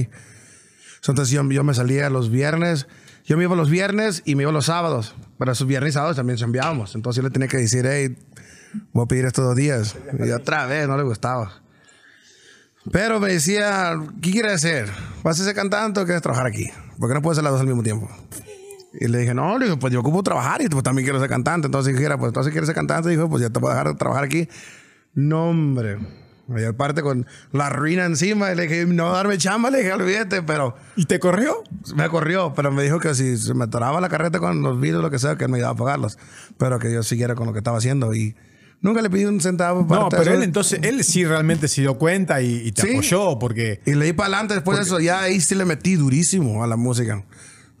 [1.06, 2.86] Entonces yo, yo me salía los viernes,
[3.24, 6.16] yo me iba los viernes y me iba los sábados, pero esos viernes y sábados
[6.16, 6.94] también chambeábamos.
[6.94, 8.16] Entonces yo le tenía que decir, hey,
[8.92, 9.96] voy a pedir estos dos días.
[10.22, 11.62] Y otra vez no le gustaba.
[12.92, 14.90] Pero me decía, ¿qué quieres hacer?
[15.22, 16.70] ¿Vas a ser cantante o quieres trabajar aquí?
[16.98, 18.08] ¿Por qué no puedes hacer las dos al mismo tiempo?
[18.92, 21.28] Y le dije, no, le digo, pues yo ocupo trabajar y pues también quiero ser
[21.28, 21.66] cantante.
[21.66, 23.08] Entonces dijera, pues entonces quieres ser cantante.
[23.08, 24.48] dijo, pues ya te puedo dejar de trabajar aquí.
[25.14, 25.98] No, hombre.
[26.56, 30.42] Y aparte con la ruina encima, y le dije, no darme chamba, le dije, olvídate,
[30.42, 31.62] pero ¿Y te corrió?
[31.94, 35.00] me corrió, pero me dijo que si se me atoraba la carreta con los vidrios,
[35.00, 36.18] lo que sea, que él me iba a pagarlos,
[36.58, 38.34] pero que yo siguiera con lo que estaba haciendo y
[38.80, 39.82] nunca le pedí un centavo.
[39.82, 40.38] No, parte de pero eso.
[40.38, 42.88] él entonces, él sí realmente se dio cuenta y, y te Sí.
[42.94, 43.80] apoyó porque...
[43.86, 46.66] Y le di para adelante después de eso, ya ahí sí le metí durísimo a
[46.66, 47.24] la música.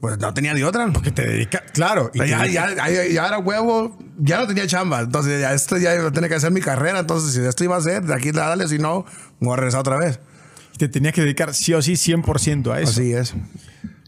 [0.00, 0.90] Pues no tenía ni otra.
[1.02, 2.10] Que te dedica, claro.
[2.14, 5.00] y Ya, ya, ya, ya era huevo, ya no tenía chamba.
[5.00, 7.00] Entonces, ya esto ya iba a tener que hacer mi carrera.
[7.00, 9.04] Entonces, si esto iba a ser, de aquí dale, si no,
[9.40, 10.18] me voy a regresar otra vez.
[10.78, 12.92] te tenías que dedicar sí o sí 100% a eso.
[12.92, 13.34] Así es.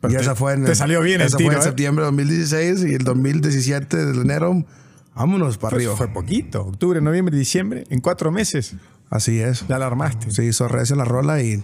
[0.00, 1.64] Pero y te- esa fue en te salió bien el esa tiro, fue en ¿eh?
[1.64, 4.64] septiembre de 2016 y el 2017 de enero,
[5.14, 5.96] vámonos para Fue, arriba.
[5.96, 6.62] fue poquito.
[6.62, 7.84] Octubre, noviembre, diciembre.
[7.90, 8.74] En cuatro meses
[9.10, 9.66] Así es.
[9.68, 10.30] ya la armaste.
[10.30, 11.62] Se hizo recio la rola y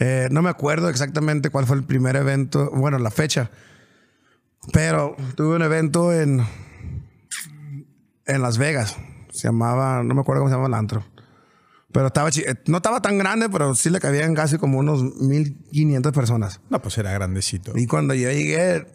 [0.00, 3.50] eh, no me acuerdo exactamente cuál fue el primer evento, bueno, la fecha,
[4.72, 6.42] pero tuve un evento en,
[8.24, 8.96] en Las Vegas.
[9.30, 11.04] Se llamaba, no me acuerdo cómo se llama el antro.
[11.92, 16.12] Pero estaba, eh, no estaba tan grande, pero sí le cabían casi como unos 1500
[16.12, 16.60] personas.
[16.70, 17.72] No, pues era grandecito.
[17.76, 18.86] Y cuando yo llegué,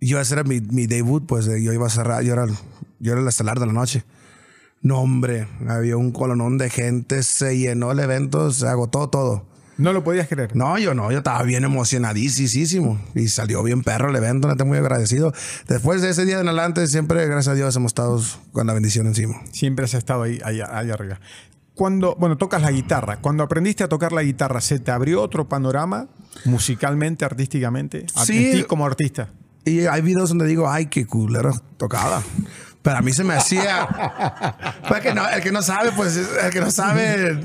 [0.00, 2.46] yo ese era mi, mi debut, pues yo iba a cerrar, yo era,
[3.00, 4.04] yo era el estelar de la noche.
[4.82, 9.51] No, hombre, había un colonón de gente, se llenó el evento, se agotó todo.
[9.78, 10.54] No lo podías creer.
[10.54, 14.66] No, yo no, yo estaba bien emocionadísimo y salió bien perro el evento, no estoy
[14.66, 15.32] muy agradecido.
[15.66, 18.20] Después de ese día en adelante, siempre, gracias a Dios, hemos estado
[18.52, 19.40] con la bendición encima.
[19.52, 21.20] Siempre has estado ahí, ahí, ahí arriba.
[21.74, 23.20] Cuando, bueno, tocas la guitarra.
[23.20, 26.08] Cuando aprendiste a tocar la guitarra, ¿se te abrió otro panorama
[26.44, 28.06] musicalmente, artísticamente?
[28.24, 28.46] Sí.
[28.46, 29.30] en ti como artista.
[29.64, 32.22] Y hay videos donde digo, ay, qué culero tocada.
[32.82, 33.88] Pero a mí se me hacía.
[34.88, 37.40] Pues que no, el que no sabe, pues el que no sabe,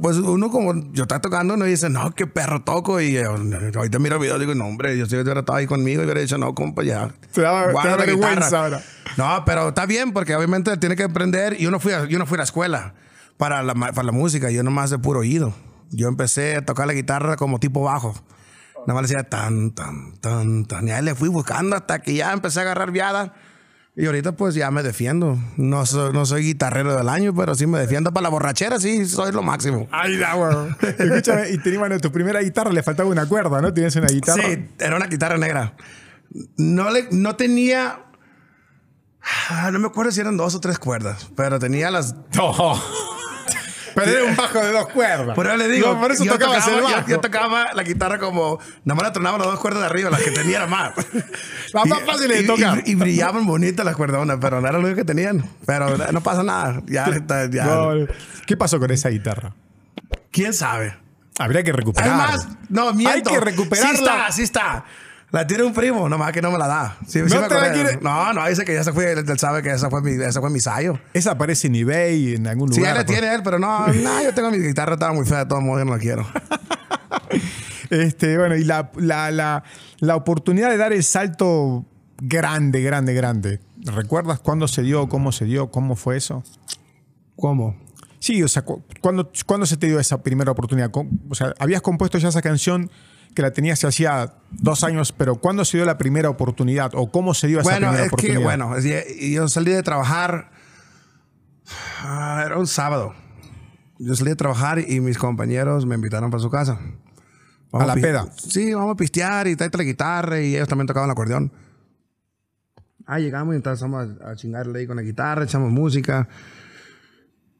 [0.00, 3.00] pues uno como yo está tocando, uno dice, no, qué perro toco.
[3.00, 6.04] Y ahorita miro videos y digo, no, hombre, yo si hubiera estado ahí conmigo y
[6.04, 7.10] hubiera dicho, no, compa, ya.
[7.32, 8.58] Te daba- te da vergüenza guitarra".
[8.58, 8.82] ahora.
[9.16, 11.54] No, pero está bien, porque obviamente tiene que aprender.
[11.58, 12.94] Y yo no fui a, yo no fui a la escuela
[13.36, 15.52] para la, para la música, yo nomás de puro oído.
[15.90, 18.14] Yo empecé a tocar la guitarra como tipo bajo.
[18.86, 20.88] Nada más decía tan, tan, tan, tan.
[20.88, 23.34] Y ahí le fui buscando hasta que ya empecé a agarrar viada.
[24.00, 25.36] Y ahorita pues ya me defiendo.
[25.58, 29.04] No soy, no soy guitarrero del año, pero sí me defiendo para la borrachera, sí,
[29.04, 29.88] soy lo máximo.
[29.92, 30.74] Ay, da, weón.
[30.98, 33.74] Escúchame, y tenías, bueno, tu primera guitarra le faltaba una cuerda, ¿no?
[33.74, 34.42] Tienes una guitarra.
[34.42, 35.74] Sí, era una guitarra negra.
[36.56, 38.06] No, le, no tenía...
[39.50, 42.80] ah, No me acuerdo si eran dos o tres cuerdas, pero tenía las No.
[44.04, 45.34] Pero era un bajo de dos cuerdas.
[45.34, 47.08] Por eso le digo, No, por eso yo, tocaba, el yo- bajo.
[47.08, 50.20] yo tocaba la guitarra como, nada más la tronaba las dos cuerdas de arriba, las
[50.22, 50.92] que tenía era más.
[51.72, 52.82] Las más fáciles de y- tocar.
[52.84, 55.44] Y, y brillaban bonitas las cuerdonas, pero no era lo único que tenían.
[55.66, 56.82] Pero no pasa nada.
[56.86, 57.64] Ya, está, ya.
[57.64, 57.90] No,
[58.46, 59.54] ¿Qué pasó con esa guitarra?
[60.32, 60.96] ¿Quién sabe?
[61.38, 62.08] Habría que recuperar.
[62.10, 63.30] Además, no, miento.
[63.30, 63.90] Hay que recuperarla.
[63.96, 64.84] Sí está, sí está.
[65.32, 66.96] La tiene un primo, nomás que no me la da.
[67.06, 67.72] Sí, sí ¿No me te la acordé.
[67.72, 67.98] quiere?
[68.02, 70.40] No, no, dice que ya se fue, él, él sabe que esa fue mi, esa
[70.40, 70.98] fue mi ensayo.
[71.14, 72.96] Esa aparece en eBay, en algún Sí, lugar.
[72.96, 75.46] él la tiene él, pero no, no, yo tengo mi guitarra, estaba muy fea, de
[75.46, 76.26] todos modos, yo no la quiero.
[77.90, 79.64] Este, bueno, y la, la, la,
[79.98, 81.84] la oportunidad de dar el salto
[82.20, 83.60] grande, grande, grande.
[83.84, 86.44] ¿Recuerdas cuándo se dio, cómo se dio, cómo fue eso?
[87.34, 87.76] ¿Cómo?
[88.20, 90.90] Sí, o sea, cu- ¿cuándo, cuándo se te dio esa primera oportunidad?
[91.28, 92.90] O sea, habías compuesto ya esa canción
[93.34, 96.92] que la tenías hacía dos años, pero ¿cuándo se dio la primera oportunidad?
[96.94, 98.42] ¿O cómo se dio esa Bueno, primera es que, oportunidad?
[98.42, 100.50] bueno, es que yo salí de trabajar,
[102.02, 103.14] ah, era un sábado.
[103.98, 106.78] Yo salí de trabajar y mis compañeros me invitaron para su casa.
[107.72, 108.26] ¿A la peda?
[108.36, 111.52] Sí, vamos a pistear y tráete la guitarra y ellos también tocaban el acordeón.
[113.06, 116.28] Ah, llegamos y empezamos a, a chingarle ahí con la guitarra, echamos música.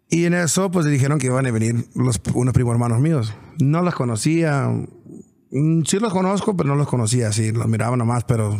[0.08, 3.32] Y en eso, pues dijeron que iban a venir los, unos primos hermanos míos.
[3.60, 4.68] No los conocía.
[5.50, 7.32] Mm, Sí los conozco, pero no los conocía.
[7.32, 8.56] Sí, los miraba nomás, pero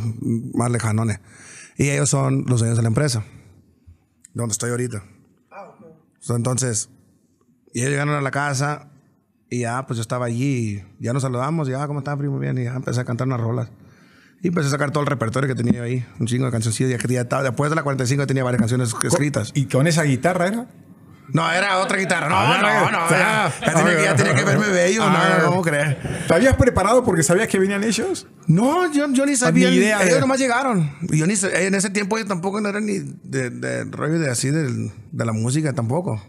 [0.55, 1.21] más lejanones.
[1.77, 3.25] Y ellos son los dueños de la empresa.
[4.35, 5.03] Donde estoy ahorita.
[6.19, 6.91] So, entonces,
[7.73, 8.91] y ellos llegaron a la casa
[9.49, 10.83] y ya, pues yo estaba allí.
[10.99, 11.69] y ya nos saludamos.
[11.69, 12.39] Y ya, ¿cómo están, primo?
[12.39, 12.59] Bien.
[12.59, 13.71] Y ya empecé a cantar unas rolas.
[14.43, 16.05] Y empecé a sacar todo el repertorio que tenía yo ahí.
[16.19, 16.91] Un chingo de cancioncillas.
[16.91, 19.53] Ya que ya estaba, después de la 45 tenía varias canciones escritas.
[19.55, 20.67] ¿Y con esa guitarra era?
[21.33, 22.29] No, era otra guitarra.
[22.29, 23.11] No, Ah, no, no.
[23.11, 25.03] Ya, ya tenía, que- ya tenía que verme bello.
[25.05, 25.97] Ah, no, ¿cómo crees?
[26.27, 28.27] ¿Te habías preparado porque sabías que venían ellos?
[28.47, 29.71] No, yo, yo ni sabía.
[29.71, 30.93] Ni idea de- ellos nomás llegaron.
[31.03, 34.51] Yo ni, en ese tiempo yo tampoco no era ni de, de rollo de así
[34.51, 36.23] del- de, la música tampoco.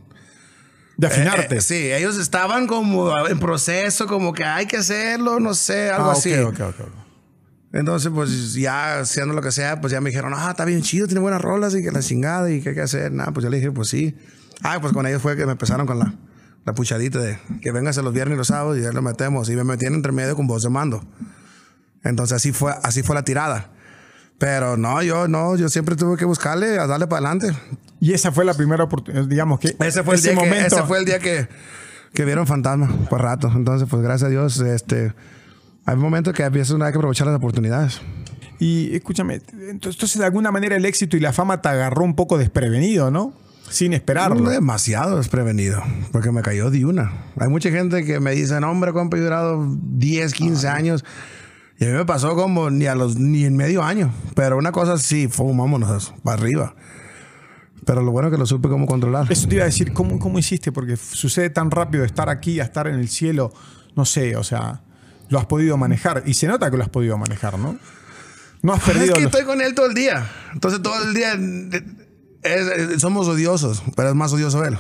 [0.98, 1.56] De afinarte.
[1.56, 5.90] Eh, eh, sí, ellos estaban como en proceso, como que hay que hacerlo, no sé,
[5.90, 6.34] algo Ah, ok, así.
[6.36, 6.94] ok, ok, ok.
[7.74, 11.08] Entonces, pues ya haciendo lo que sea, pues ya me dijeron, ah, está bien chido,
[11.08, 13.12] tiene buenas rolas y que la chingada y que hay que hacer.
[13.14, 14.16] Nada, pues yo le dije, pues sí.
[14.64, 16.14] Ah, pues con ellos fue que me empezaron con la,
[16.66, 19.50] la puchadita de que véngase los viernes y los sábados y ya lo metemos.
[19.50, 21.04] Y me metían entre medio con voz de mando.
[22.04, 23.70] Entonces así fue, así fue la tirada.
[24.38, 27.56] Pero no, yo no, yo siempre tuve que buscarle a darle para adelante.
[28.00, 30.98] Y esa fue la primera oportunidad, digamos que Ese fue el día, que, ese fue
[30.98, 31.48] el día que,
[32.14, 33.52] que vieron fantasma por rato.
[33.56, 35.14] Entonces, pues gracias a Dios, este,
[35.86, 38.02] hay momentos que a veces uno hay que aprovechar las oportunidades.
[38.58, 42.40] Y escúchame, entonces, de alguna manera el éxito y la fama te agarró un poco
[42.40, 43.34] desprevenido, ¿no?
[43.72, 44.50] Sin esperarlo.
[44.50, 45.82] Demasiado desprevenido,
[46.12, 47.12] porque me cayó de una.
[47.40, 51.06] Hay mucha gente que me dice, no, hombre, compa, yo he durado 10, 15 años.
[51.80, 54.14] Y a mí me pasó como ni a los ni en medio año.
[54.36, 56.76] Pero una cosa sí, fue vámonos para arriba.
[57.86, 59.26] Pero lo bueno es que lo supe cómo controlar.
[59.32, 60.72] Eso te iba a decir, ¿cómo, ¿cómo hiciste?
[60.72, 63.52] Porque sucede tan rápido de estar aquí a estar en el cielo.
[63.96, 64.82] No sé, o sea,
[65.30, 66.22] lo has podido manejar.
[66.28, 67.78] Y se nota que lo has podido manejar, ¿no?
[68.62, 69.16] No has Es perdido.
[69.16, 70.30] que los- estoy con él todo el día.
[70.54, 71.84] Entonces todo el día eh,
[72.44, 74.78] es- somos odiosos, pero es más odioso él.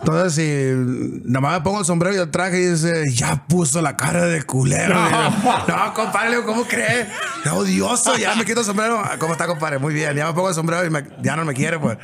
[0.00, 3.80] Entonces si nada más me pongo el sombrero y el traje y dice, ya puso
[3.80, 4.94] la cara de culero.
[4.94, 5.08] No.
[5.08, 5.30] Digo,
[5.68, 7.06] No, compadre, ¿cómo cree?
[7.44, 9.02] Es odioso, ya me quito el sombrero.
[9.18, 9.78] ¿Cómo está, compadre?
[9.78, 10.14] Muy bien.
[10.14, 11.96] Ya me pongo el sombrero y me- ya no me quiere, pues.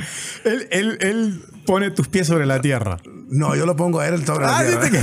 [0.45, 2.97] Él, él- él pone tus pies sobre la tierra.
[3.29, 4.81] No, yo lo pongo a él sobre la Ah, tierra.
[4.81, 4.99] ¿viste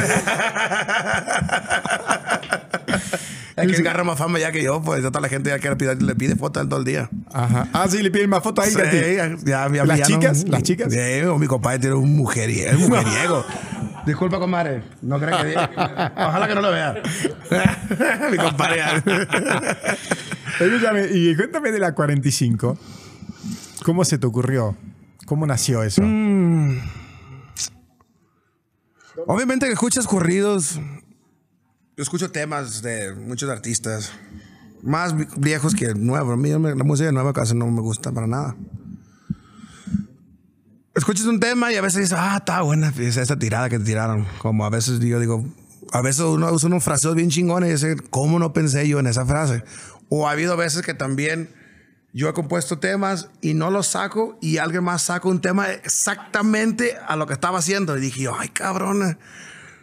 [3.57, 5.67] Es que agarra más fama ya que yo, pues ya toda la gente ya que
[5.69, 7.09] le pide, le pide fotos todo el día.
[7.33, 7.67] Ajá.
[7.73, 8.97] Ah, sí, le piden más fotos ahí que a ti.
[8.99, 9.15] Sí,
[9.45, 10.45] ya, ya, ¿Las ya chicas?
[10.45, 10.93] no- ¿Las chicas?
[10.93, 12.77] Sí, o mi compadre tiene un mujeriego.
[12.77, 13.43] un mujeriego.
[14.05, 14.83] Disculpa, comadre.
[15.01, 15.69] No creo que diga.
[16.17, 16.93] Ojalá que no lo vea.
[18.31, 18.81] mi compadre.
[20.59, 22.77] Escúchame, y cuéntame de la 45.
[23.83, 24.77] ¿Cómo se te ocurrió?
[25.25, 26.01] ¿Cómo nació eso?
[26.03, 26.79] Mm.
[29.25, 30.79] Obviamente que escuchas corridos.
[31.97, 34.11] Yo escucho temas de muchos artistas.
[34.83, 36.31] Más vi- viejos que nuevos.
[36.33, 38.55] A mí la música nueva casi no me gusta para nada.
[40.93, 44.27] Escuchas un tema y a veces dices, ah, está buena esa tirada que te tiraron.
[44.37, 45.43] Como a veces yo digo,
[45.91, 49.07] a veces uno usa unos fraseos bien chingones y dice, ¿cómo no pensé yo en
[49.07, 49.63] esa frase?
[50.09, 51.49] O ha habido veces que también
[52.13, 56.95] yo he compuesto temas y no los saco y alguien más saca un tema exactamente
[57.07, 57.97] a lo que estaba haciendo.
[57.97, 59.17] Y dije ay, cabrón.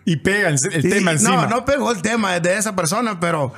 [0.05, 1.47] Y pega el, Y- tema encima.
[1.47, 3.53] No, no pegó el tema de esa persona, pero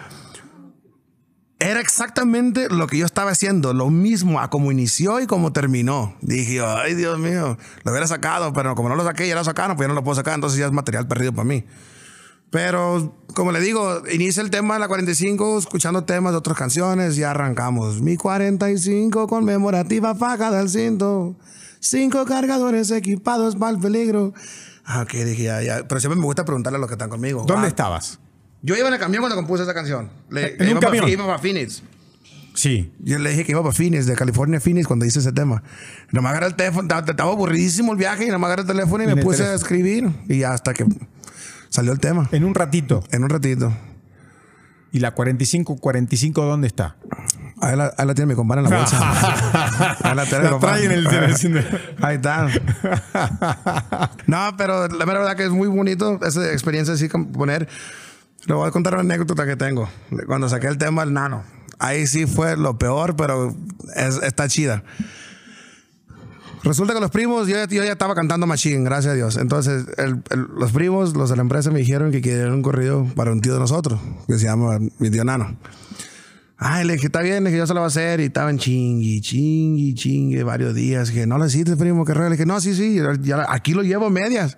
[1.58, 6.14] era exactamente lo que yo estaba haciendo, lo mismo a como inició y como terminó.
[6.20, 9.76] Dije, ay, Dios mío, lo hubiera sacado, pero como no lo saqué, ya lo sacaron,
[9.76, 11.64] pues ya no lo puedo sacar, entonces ya es material perdido para mí.
[12.50, 17.16] Pero, como le digo, inicia el tema de la 45, escuchando temas de otras canciones,
[17.16, 18.02] ya arrancamos.
[18.02, 21.36] Mi 45 conmemorativa faja del cinto.
[21.80, 24.32] Cinco cargadores equipados para el peligro.
[24.86, 25.88] Ah, ok, dije ya, ya.
[25.88, 27.44] Pero siempre me gusta preguntarle a los que están conmigo.
[27.46, 28.20] ¿Dónde Ah, estabas?
[28.62, 30.10] Yo iba en el camión cuando compuse esa canción.
[30.30, 31.02] Le, ¿En un iba camión?
[31.02, 31.82] Para, iba para Phoenix.
[32.54, 32.92] Sí.
[33.00, 35.62] Yo le dije que iba para Phoenix, de California a Phoenix, cuando hice ese tema.
[36.12, 39.16] Nomás agarré el teléfono, estaba, aburridísimo el viaje y nomás agarré el teléfono y me
[39.22, 40.08] puse a escribir.
[40.28, 40.86] Y hasta que
[41.68, 42.28] salió el tema.
[42.32, 43.04] En un ratito.
[43.10, 43.72] En un ratito.
[44.92, 46.96] ¿Y la 45-45 dónde está?
[47.60, 49.96] Ahí la, ahí la tiene mi compadre en la bolsa.
[50.02, 51.06] ahí la tiene La trae en el-
[52.02, 52.48] Ahí está.
[54.26, 57.68] No, pero la mera verdad que es muy bonito esa experiencia así poner.
[58.46, 59.88] Le voy a contar una anécdota que tengo.
[60.26, 61.44] Cuando saqué el tema del nano.
[61.78, 63.54] Ahí sí fue lo peor, pero
[63.94, 64.82] es- está chida.
[66.62, 69.36] Resulta que los primos, yo, ya- yo ya estaba cantando Machine, gracias a Dios.
[69.36, 73.06] Entonces, el- el- los primos, los de la empresa, me dijeron que querían un corrido
[73.14, 75.56] para un tío de nosotros, que se llama mi tío Nano.
[76.58, 78.20] Ay, le dije, está bien, le dije, yo se lo voy a hacer.
[78.20, 81.08] Y estaban chingui, chingui, chingue varios días.
[81.08, 82.14] Dije, no lo hiciste, primo, que.
[82.14, 84.56] Le dije, no, sí, sí, ya- aquí lo llevo medias.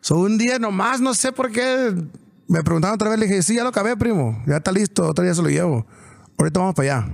[0.00, 1.92] So, un día nomás, no sé por qué,
[2.46, 3.18] me preguntaron otra vez.
[3.18, 4.40] Le dije, sí, ya lo acabé, primo.
[4.46, 5.84] Ya está listo, otro día se lo llevo.
[6.38, 7.12] Ahorita vamos para allá.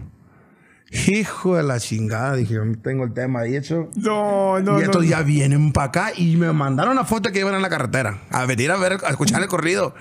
[1.09, 3.88] Hijo de la chingada, dije, yo no tengo el tema ahí hecho.
[3.96, 5.09] No, no, y estos no.
[5.09, 8.44] ya vienen para acá y me mandaron una foto que iban en la carretera a
[8.44, 9.94] venir a ver, a escuchar el corrido.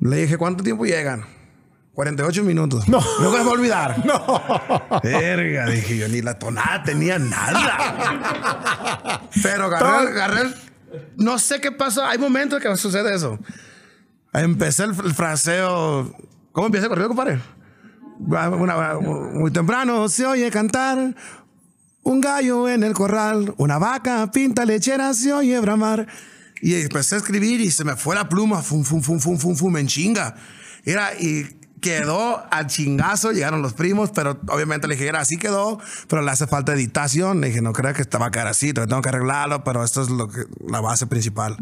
[0.00, 1.24] Le dije, ¿cuánto tiempo llegan?
[1.94, 2.88] 48 minutos.
[2.88, 3.00] No.
[3.20, 3.94] No me voy a olvidar.
[4.04, 5.00] No.
[5.02, 9.22] Verga, dije yo, ni la tonada tenía nada.
[9.42, 10.50] Pero agarré, agarré
[11.16, 12.04] No sé qué pasó.
[12.04, 13.38] Hay momentos que sucede eso.
[14.32, 16.12] Empecé el, fraseo.
[16.52, 17.40] ¿Cómo empieza el corrido, compadre?
[18.18, 21.14] Una- muy temprano se oye cantar.
[22.02, 26.06] Un gallo en el corral, una vaca pinta lechera, se oye bramar.
[26.60, 29.56] Y empecé a escribir y se me fue la pluma, fum, fum, fum, fum, fum,
[29.56, 30.34] fum, en chinga.
[30.84, 31.46] Era, y
[31.84, 36.30] quedó al chingazo, llegaron los primos, pero obviamente le dije, era así quedó, pero le
[36.30, 37.42] hace falta editación.
[37.42, 40.28] Le dije, no creo que estaba cara así, tengo que arreglarlo, pero esto es lo
[40.28, 41.58] que, la base principal.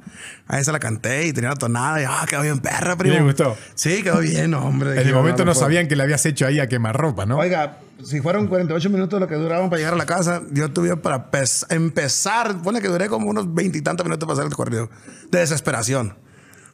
[0.47, 3.17] Ahí se la canté y tenía la tonada y, ah, quedó bien perra, primo.
[3.17, 3.57] ¿Le gustó?
[3.75, 5.01] Sí, quedó bien, hombre.
[5.01, 7.39] En el momento no sabían que le habías hecho ahí a quemarropa, ¿no?
[7.39, 10.97] Oiga, si fueron 48 minutos lo que duraban para llegar a la casa, yo tuve
[10.97, 11.29] para
[11.71, 14.89] empezar, pone que duré como unos veintitantos minutos para hacer el corrido.
[15.33, 16.15] De desesperación.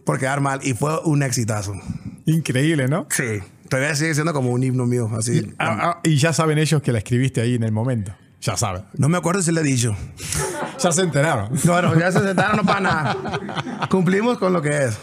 [0.09, 0.61] Por quedar mal.
[0.63, 1.75] Y fue un exitazo.
[2.25, 3.07] Increíble, ¿no?
[3.11, 3.41] Sí.
[3.69, 5.11] Todavía sigue siendo como un himno mío.
[5.15, 5.53] Así.
[5.59, 8.17] Ah, ah, y ya saben ellos que la escribiste ahí en el momento.
[8.41, 8.85] Ya saben.
[8.95, 9.95] No me acuerdo si le he dicho.
[10.83, 11.51] Ya se enteraron.
[11.63, 13.17] Bueno, ya se sentaron, no para nada.
[13.91, 14.97] Cumplimos con lo que es.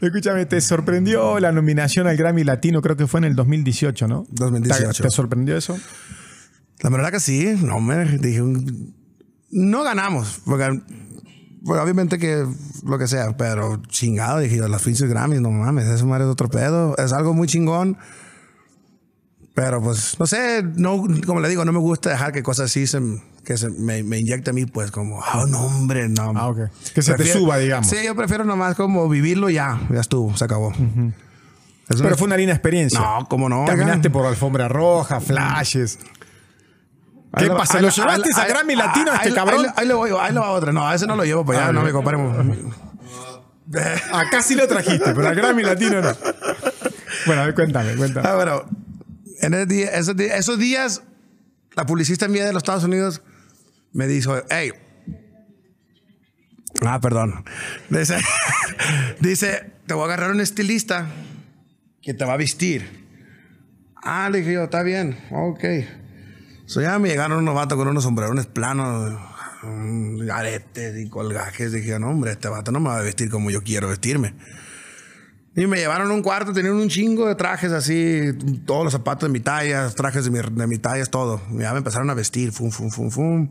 [0.00, 4.26] Escúchame, te sorprendió la nominación al Grammy Latino, creo que fue en el 2018, ¿no?
[4.30, 4.92] 2018.
[4.92, 5.78] ¿Te, te sorprendió eso?
[6.80, 7.54] La verdad que sí.
[7.60, 8.40] No, me dije.
[9.50, 10.40] No ganamos.
[10.46, 10.80] Porque,
[11.64, 12.46] pues, obviamente que
[12.84, 13.36] lo que sea.
[13.36, 16.96] Pero chingado, dije yo, las pinches Grammys, no mames, eso madre es otro pedo.
[16.98, 17.96] Es algo muy chingón.
[19.54, 22.86] Pero pues, no sé, no, como le digo, no me gusta dejar que cosas así
[22.86, 23.00] se,
[23.44, 26.32] que se me, me inyecte a mí, pues como, ah, no, hombre, no.
[26.36, 26.58] Ah, ok.
[26.94, 27.88] Que se te suba, digamos.
[27.88, 30.70] Sí, yo prefiero nomás como vivirlo ya, ya estuvo, se acabó.
[30.70, 33.00] Es una- Pero fue una linda experiencia.
[33.00, 33.64] No, cómo no.
[33.66, 35.98] Caminaste por alfombra roja, flashes.
[37.32, 37.76] Ahí ¿Qué le- pasa?
[37.78, 39.66] ahí ¿Lo le- llevaste ahí- a ahí- Grammy Latino a este ahí- cabrón?
[39.66, 40.72] Ahí, ahí le voy, ahí le va otra.
[40.72, 42.36] No, a ese no lo llevo para allá, Ah, no me comparemos.
[44.12, 46.12] Acá sí lo trajiste, pero al Grammy Latino no.
[47.26, 48.28] Bueno, a ver, cuéntame, cuéntame.
[48.28, 48.64] Ah, bueno,
[49.42, 51.02] en el día- esos, días, esos días,
[51.76, 53.22] la publicista mía de los Estados Unidos
[53.92, 54.72] me dijo, hey,
[56.84, 57.44] ah, perdón,
[57.90, 58.16] dice,
[59.20, 61.06] dice, te voy a agarrar un estilista
[62.02, 63.06] que te va a vestir.
[64.02, 65.64] Ah, le dije yo, está bien, ok.
[66.70, 69.18] So ya me llegaron unos vatos con unos sombrerones planos,
[69.64, 71.72] mm, aretes y colgajes.
[71.72, 74.36] Dije, no, hombre, este vato no me va a vestir como yo quiero vestirme.
[75.56, 79.28] Y me llevaron a un cuarto, tenían un chingo de trajes así, todos los zapatos
[79.28, 81.40] de mi talla, trajes de mi, de mi talla, todo.
[81.58, 83.48] Ya me empezaron a vestir, fum, fum, fum, fum.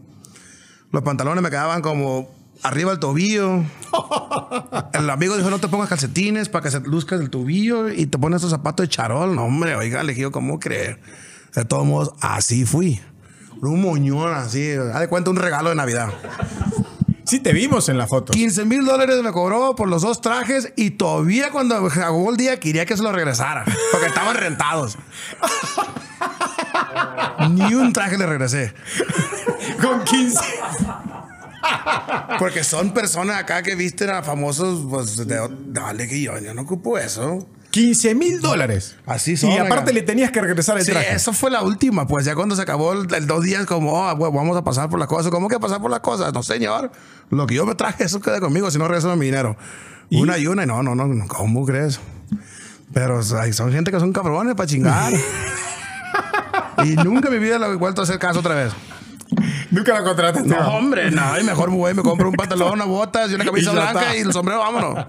[0.93, 3.65] Los pantalones me quedaban como arriba del tobillo.
[4.93, 8.17] El amigo dijo, no te pongas calcetines para que se luzcas el tobillo y te
[8.17, 9.35] pones estos zapatos de charol.
[9.35, 11.01] No, hombre, oiga, yo, ¿cómo creer?
[11.55, 12.99] De todos modos, así fui.
[13.61, 16.09] Un moñón así, haz de cuenta un regalo de Navidad.
[17.25, 18.31] Sí, te vimos en la foto.
[18.33, 22.59] 15 mil dólares me cobró por los dos trajes y todavía cuando acabó el día
[22.59, 24.97] quería que se lo regresara porque estaban rentados.
[27.51, 28.73] Ni un traje le regresé.
[29.79, 30.39] Con 15.
[32.39, 36.61] Porque son personas acá que visten a famosos, pues, de, dale que yo, yo no
[36.63, 37.47] ocupo eso.
[37.71, 38.95] 15 mil dólares.
[39.05, 39.99] Así son, Y aparte oiga.
[39.99, 41.13] le tenías que regresar el Sí, traje.
[41.13, 44.15] eso fue la última, pues ya cuando se acabó el, el dos días, como, oh,
[44.15, 45.31] güey, vamos a pasar por las cosas.
[45.31, 46.33] ¿Cómo que pasar por las cosas?
[46.33, 46.91] No, señor.
[47.29, 49.55] Lo que yo me traje, eso queda conmigo, si no regreso mi dinero.
[50.11, 51.99] Una y una, y no, no, no, ¿cómo crees?
[52.91, 55.13] Pero o sea, son gente que son cabrones para chingar.
[56.83, 58.73] y nunca en mi vida le he vuelto a hacer caso otra vez.
[59.71, 60.49] Nunca la contrataste.
[60.49, 63.69] No, hombre, no, y mejor güey, me compro un pantalón, unas botas y una camisa
[63.71, 64.17] Y blanca está.
[64.17, 65.05] y el sombrero, vámonos.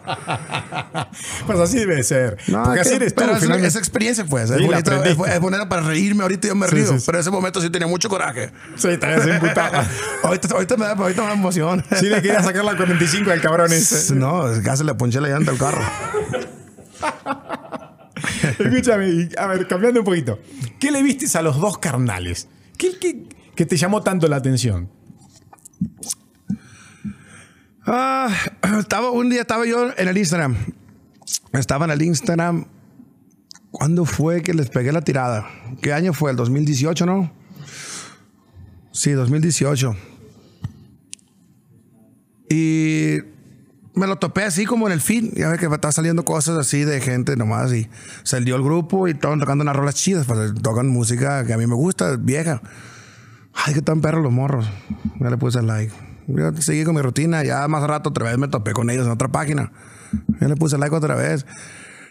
[1.47, 2.37] Pues así debe de ser.
[2.49, 3.21] No, Porque así eres tú.
[3.23, 3.69] pero es, finalmente.
[3.69, 4.49] es experiencia, pues.
[4.51, 5.29] Sí, es, la bonito, aprendiste.
[5.31, 6.23] es, es bonito para reírme.
[6.23, 8.53] Ahorita yo me Sí, río, sí, pero en ese momento sí tenía mucho coraje.
[8.77, 9.83] Sí, te habías imputado.
[10.25, 11.85] ahorita, ahorita me da, ahorita me da emoción.
[11.99, 14.15] Sí le quería sacar la 45 al cabrón ese.
[14.15, 15.83] No, casi le ponché la llanta al carro.
[18.59, 20.39] Escúchame, a ver, cambiando un poquito.
[20.79, 22.49] ¿Qué le vistes a los dos carnales?
[22.77, 24.89] ¿Qué, qué- qué te llamó tanto la atención?
[27.87, 28.33] Ah,
[28.79, 30.57] estaba, un día estaba yo en el Instagram.
[31.53, 32.67] Estaba en el Instagram.
[33.71, 35.47] ¿Cuándo fue que les pegué la tirada?
[35.81, 36.31] ¿Qué año fue?
[36.31, 37.33] ¿El 2018, no?
[38.93, 39.97] Sí, 2018.
[42.51, 43.19] Y
[43.95, 45.35] me lo topé así como en el feed.
[45.35, 47.73] Ya ves que está saliendo cosas así de gente nomás.
[47.73, 47.89] Y
[48.25, 50.27] salió el grupo y estaban tocando unas rolas chidas.
[50.27, 52.61] Pues tocan música que a mí me gusta, vieja.
[53.55, 54.67] Ay, que tan perros los morros.
[55.21, 55.93] Ya le puse like.
[56.29, 57.43] Yo seguí con mi rutina.
[57.45, 59.73] Ya más rato otra vez me topé con ellos en otra página.
[60.41, 61.45] Ya le puse like otra vez.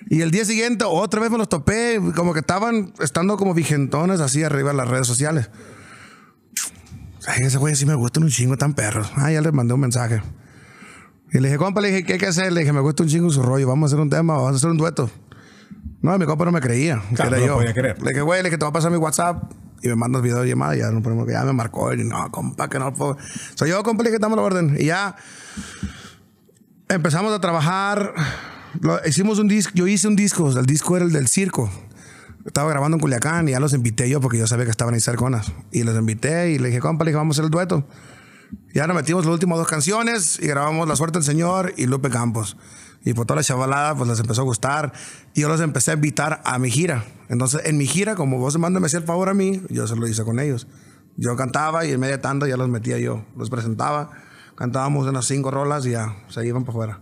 [0.09, 1.99] Y el día siguiente otra vez me los topé.
[2.15, 5.49] Como que estaban estando como vigentones así arriba en las redes sociales.
[7.27, 9.11] Ay, ese güey sí me gustan un chingo tan perros.
[9.15, 10.21] Ah, ya les mandé un mensaje.
[11.31, 12.51] Y le dije, compa, le dije, ¿qué hay que hacer?
[12.51, 13.67] Le dije, me gusta un chingo su rollo.
[13.67, 15.09] Vamos a hacer un tema, vamos a hacer un dueto.
[16.01, 17.01] No, mi compa no me creía.
[17.09, 17.55] que Claro, era no yo.
[17.57, 18.01] podía creer.
[18.01, 20.41] Le dije, güey, le dije, te voy a pasar mi WhatsApp y me mandas video
[20.41, 20.75] de llamada.
[20.75, 21.93] Y ya, no ponemos ya me marcó.
[21.93, 23.17] Y no, compa, que no puedo.
[23.55, 24.75] Soy yo, compa, le dame la orden.
[24.79, 25.15] Y ya
[26.87, 28.13] empezamos a trabajar.
[28.81, 29.71] Lo- hicimos un disco.
[29.75, 30.49] Yo hice un disco.
[30.57, 31.69] El disco era el del circo.
[32.45, 35.01] Estaba grabando en Culiacán y ya los invité yo porque yo sabía que estaban ahí
[35.01, 35.51] cerconas.
[35.71, 37.85] Y los invité y le dije, compa, le dije, vamos a hacer el dueto.
[38.73, 42.09] Ya nos metimos las últimas dos canciones y grabamos La Suerte del Señor y Lupe
[42.09, 42.57] Campos.
[43.05, 44.93] Y por toda la chavalada, pues les empezó a gustar.
[45.35, 47.03] Y yo los empecé a invitar a mi gira.
[47.29, 50.07] Entonces, en mi gira, como vos me hacía el favor a mí, yo se lo
[50.07, 50.67] hice con ellos.
[51.15, 53.23] Yo cantaba y en media tanda ya los metía yo.
[53.37, 54.11] Los presentaba,
[54.55, 56.99] cantábamos unas cinco rolas y ya se iban para afuera.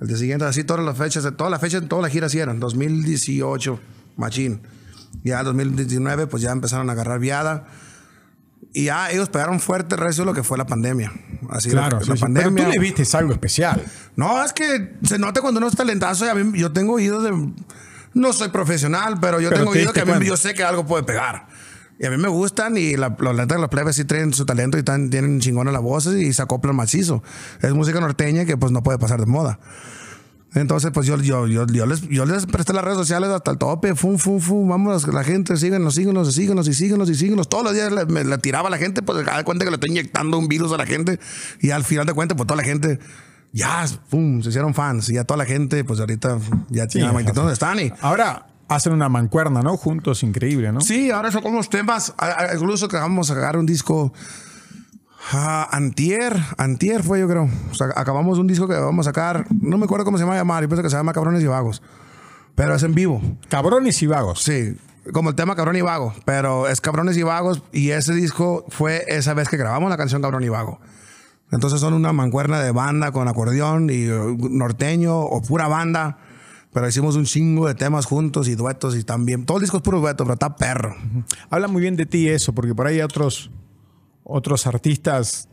[0.00, 2.60] El día siguiente, así todas las fechas, todas las fechas, todas las giras sí eran.
[2.60, 3.80] 2018,
[4.16, 4.60] machín.
[5.24, 7.66] Ya 2019, pues ya empezaron a agarrar viada.
[8.72, 11.10] Y ya ellos pegaron fuerte recio lo que fue la pandemia.
[11.48, 12.22] Así Claro, la, sí, la sí.
[12.22, 12.50] pandemia.
[12.54, 13.82] Pero tú le vistes algo especial.
[14.16, 16.26] No, es que se nota cuando uno es talentazo.
[16.26, 17.30] y a mí- yo tengo oídos de.
[18.16, 20.26] No soy profesional, pero yo Pero tengo te oídos que a mí cuenta.
[20.26, 21.46] yo sé que algo puede pegar.
[21.98, 24.44] Y a mí me gustan y la, los letras de los plebes sí traen su
[24.44, 27.22] talento y tan- tienen chingona la voz y se acoplan macizo.
[27.62, 29.58] Es música norteña que pues no puede pasar de moda.
[30.54, 33.58] Entonces, pues yo, yo, yo, yo les, yo les presté las redes sociales hasta el
[33.58, 37.48] tope, fum, fum, fum, vamos, la gente, síguenos, síguenos, síguenos y síguenos y síguenos.
[37.50, 39.74] Todos los días le, me, le tiraba a la gente, pues cada cuenta que le
[39.74, 41.20] estoy inyectando un virus a la gente
[41.60, 42.98] y al final de cuentas, pues toda la gente,
[43.56, 46.38] ya, pum, se hicieron fans y ya toda la gente, pues ahorita
[46.68, 47.92] ya tiene magnitud donde están y...
[48.00, 49.76] Ahora hacen una mancuerna, ¿no?
[49.76, 50.80] Juntos, increíble, ¿no?
[50.80, 52.14] Sí, ahora son como los temas.
[52.52, 54.12] Incluso que vamos a sacar un disco.
[55.32, 57.48] ah, antier, antier fue yo creo.
[57.70, 59.46] O sea, acabamos un disco que vamos a sacar.
[59.50, 60.62] No me acuerdo cómo se llama llamar.
[60.62, 61.82] Yo pienso que se llama Cabrones y Vagos.
[62.54, 63.22] Pero es en vivo.
[63.48, 64.42] Cabrones y vagos.
[64.42, 64.76] Sí,
[65.12, 66.14] como el tema Cabrón y Vago.
[66.24, 67.62] Pero es Cabrones y Vagos.
[67.72, 70.80] Y ese disco fue esa vez que grabamos la canción Cabrón y Vago.
[71.52, 76.18] Entonces son una mancuerna de banda con acordeón y eh, norteño o pura banda.
[76.72, 79.46] Pero hicimos un chingo de temas juntos y duetos y también.
[79.46, 80.94] Todo el disco es puro dueto, pero está perro.
[81.48, 83.50] Habla muy bien de ti eso, porque por ahí hay otros,
[84.24, 85.48] otros artistas,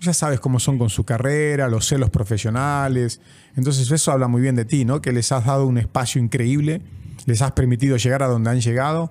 [0.00, 3.20] ya sabes cómo son con su carrera, los celos profesionales.
[3.56, 5.02] Entonces eso habla muy bien de ti, ¿no?
[5.02, 6.80] Que les has dado un espacio increíble,
[7.26, 9.10] les has permitido llegar a donde han llegado.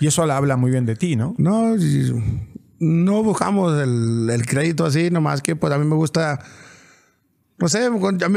[0.00, 1.34] Y eso habla muy bien de ti, ¿no?
[1.38, 1.74] No,
[2.78, 6.38] no buscamos el, crédito así, nomás que pues a mí me gusta,
[7.58, 7.88] no sé,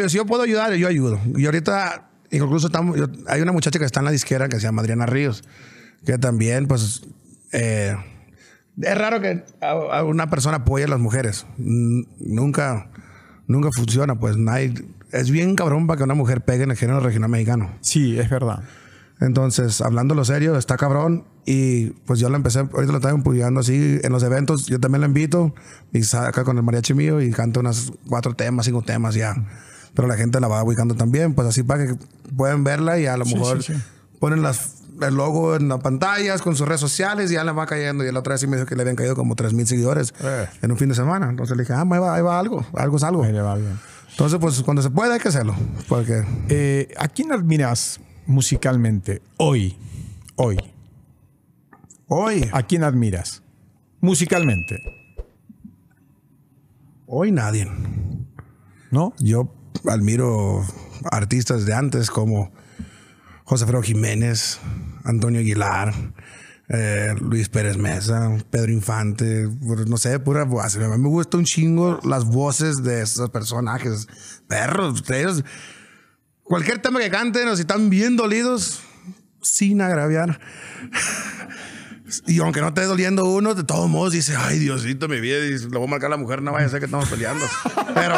[0.08, 1.20] si yo puedo ayudar, yo ayudo.
[1.36, 4.82] Y ahorita, incluso estamos, hay una muchacha que está en la disquera que se llama
[4.82, 5.44] Adriana Ríos,
[6.06, 7.04] que también pues
[7.52, 7.96] eh,
[8.82, 9.44] es raro que
[10.06, 11.46] una persona apoye a las mujeres.
[11.58, 12.90] Nunca,
[13.48, 14.74] nunca funciona, pues nadie,
[15.12, 17.72] es bien cabrón para que una mujer pegue en el género regional mexicano.
[17.82, 18.64] Sí, es verdad.
[19.22, 21.26] Entonces, hablando lo serio, está cabrón.
[21.46, 24.66] Y pues yo lo empecé, ahorita lo estaba empujando así en los eventos.
[24.68, 25.54] Yo también lo invito
[25.94, 29.36] y saca con el mariachi mío y canta unas cuatro temas, cinco temas ya.
[29.96, 31.96] Pero la gente la va ubicando también, pues así para que
[32.36, 33.82] puedan verla y a lo Sí, mejor sí, sí.
[34.20, 37.66] ponen las, el logo en las pantallas con sus redes sociales y ya le va
[37.66, 38.04] cayendo.
[38.06, 40.14] Y la otra vez sí me dijo que le habían caído como tres mil seguidores
[40.24, 40.46] Eh.
[40.62, 41.30] en un fin de semana.
[41.30, 43.24] Entonces le dije, ah, ahí va, ahí va algo, algo es algo.
[43.24, 43.78] Ahí le va bien.
[44.12, 45.56] Entonces, pues cuando se puede hay que hacerlo.
[45.90, 49.78] Porque Eh, ¿A quién admiras musicalmente hoy?
[50.36, 50.58] Hoy.
[52.08, 53.44] hoy, ¿A quién admiras?
[54.00, 54.80] Musicalmente,
[57.06, 57.68] hoy nadie.
[58.92, 59.14] ¿no?
[59.20, 59.54] Yo
[59.88, 60.64] admiro
[61.10, 62.52] artistas de antes como
[63.46, 64.60] José Alfredo Jiménez,
[65.04, 65.94] Antonio Aguilar,
[66.70, 70.76] eh, Luis Pérez Mesa, Pedro Infante, pues, no sé, pura voz.
[70.76, 74.08] A mí me gusta un chingo las voces de esos personajes.
[74.48, 75.44] Perros, ellos.
[76.52, 78.82] Cualquier tema que canten o si están bien dolidos,
[79.42, 80.38] sin agraviar.
[82.28, 85.58] Y aunque no esté doliendo uno, de todos modos dice, ay Diosito, mi vida, y
[85.70, 87.46] lo voy a marcar a la mujer, no vaya a ser que estamos peleando.
[87.94, 88.16] Pero,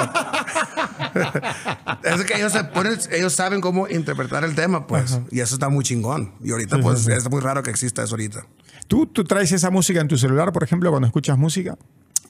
[2.04, 5.20] es que ellos, se ponen, ellos saben cómo interpretar el tema, pues.
[5.30, 6.34] Y eso está muy chingón.
[6.44, 8.48] Y ahorita, pues, es muy raro que exista eso ahorita.
[8.88, 11.78] ¿Tú, ¿Tú traes esa música en tu celular, por ejemplo, cuando escuchas música?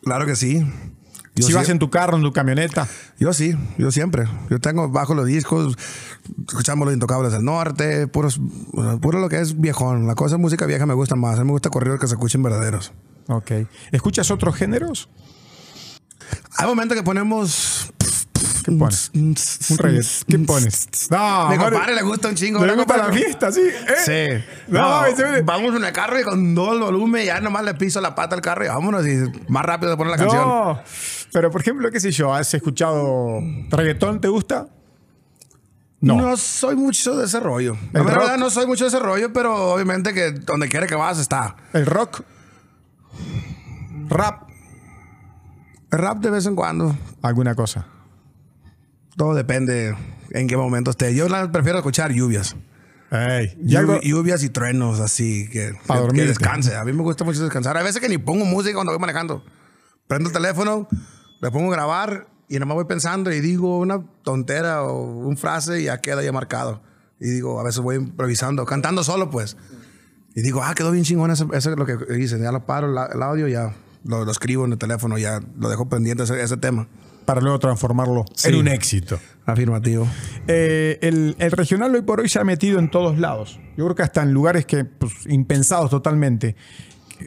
[0.01, 0.65] Claro que sí.
[1.35, 2.87] Yo si vas en tu carro, en tu camioneta.
[3.17, 4.27] Yo sí, yo siempre.
[4.49, 5.75] Yo tengo bajo los discos,
[6.47, 8.39] escuchamos los Intocables del Norte, puros,
[9.01, 10.05] puro lo que es viejón.
[10.05, 11.39] La cosa de música vieja me gusta más.
[11.39, 12.93] A mí me gusta corridos que se escuchen verdaderos.
[13.27, 13.51] Ok.
[13.91, 15.09] ¿Escuchas otros géneros?
[16.57, 17.91] Hay momentos que ponemos.
[18.63, 19.11] ¿Qué pones?
[19.13, 19.35] Un
[19.77, 20.25] reggaetón.
[20.27, 20.87] ¿Qué pones?
[21.09, 22.59] No, Mi compadre le gusta un chingo.
[22.59, 23.61] ¿Le ¿verdad, gusta la fiesta, sí?
[23.61, 24.39] ¿eh?
[24.39, 24.45] Sí.
[24.69, 27.99] No, No, vamos en el carro y con todo el volumen ya nomás le piso
[27.99, 29.17] la pata al carro y vámonos y
[29.49, 30.47] más rápido se pone la canción.
[30.47, 30.81] No.
[31.33, 34.21] Pero, por ejemplo, qué sé yo, ¿has escuchado reggaetón?
[34.21, 34.67] ¿Te gusta?
[35.99, 36.35] No.
[36.37, 37.77] soy mucho de ese rollo.
[37.93, 40.95] La ¿El verdad no soy mucho de ese rollo, pero obviamente que donde quiera que
[40.95, 41.55] vas está.
[41.73, 42.21] ¿El rock?
[44.09, 44.49] ¿Rap?
[45.91, 46.95] Rap de vez en cuando.
[47.21, 47.85] ¿Alguna cosa?
[49.15, 49.95] Todo depende
[50.31, 51.13] en qué momento esté.
[51.15, 52.55] Yo prefiero escuchar lluvias.
[53.11, 53.99] Ey, ¿y Lluvi- algo?
[54.01, 56.75] Lluvias y truenos así que, Pa' que- que descanse.
[56.75, 57.77] A mí me gusta mucho descansar.
[57.77, 59.43] Hay veces que ni pongo música cuando voy manejando.
[60.07, 60.87] Prendo el teléfono,
[61.43, 65.35] le pongo a grabar y nada más voy pensando y digo una tontera o una
[65.37, 66.81] frase y ya queda ya marcado.
[67.19, 69.55] Y digo, a veces voy improvisando, cantando solo pues.
[70.35, 72.39] Y digo, ah, quedó bien chingón eso, eso es lo que hice.
[72.39, 75.69] Ya lo paro, la- el audio ya lo, lo escribo en el teléfono, ya lo
[75.69, 76.87] dejo pendiente ese, ese tema.
[77.25, 78.49] Para luego transformarlo Sí.
[78.49, 79.17] en un éxito.
[79.45, 80.05] Afirmativo.
[80.47, 83.59] Eh, el, el regional hoy por hoy se ha metido en todos lados.
[83.77, 86.55] Yo creo que hasta en lugares que pues, impensados totalmente.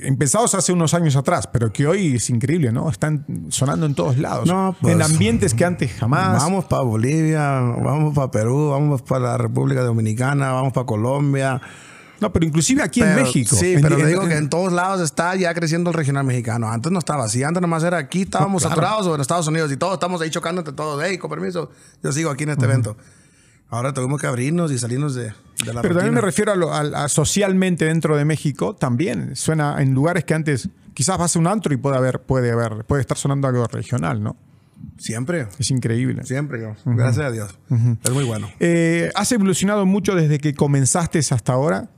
[0.05, 2.89] Impensados hace unos años atrás, pero que hoy es increíble, ¿no?
[2.91, 4.47] Están sonando en todos lados.
[4.47, 6.43] No, pues, en ambientes que antes jamás.
[6.43, 11.61] Vamos para Bolivia, vamos para Perú, vamos para la República Dominicana, vamos para Colombia.
[12.21, 13.55] No, pero inclusive aquí en Pero- México.
[13.57, 16.25] Sí, En- pero en- digo en- que en todos lados está ya creciendo el regional
[16.25, 16.67] mexicano.
[16.71, 17.43] Antes no estaba así.
[17.45, 18.75] Antes nomás era aquí, estábamos claro.
[18.77, 21.03] saturados o en Estados Unidos y todos estamos ahí chocando entre todos.
[21.07, 21.71] Hey, con permiso,
[22.03, 22.97] yo sigo aquí en este evento.
[23.69, 25.25] Ahora tuvimos que abrirnos y salirnos de,
[25.65, 26.21] de la Pero también me rutina.
[26.21, 30.69] refiero a, lo- a- a socialmente dentro de México, también suena en lugares que antes
[30.95, 34.23] quizás vas a un antro y puede haber, puede haber, puede estar sonando algo regional,
[34.23, 34.37] ¿no?
[34.99, 36.23] Siempre, Es increíble.
[36.25, 36.75] siempre yo.
[36.85, 37.59] Gracias a Dios.
[38.05, 38.49] Es muy bueno.
[38.61, 41.89] Eh, ¿Has evolucionado mucho desde que comenzaste hasta ahora,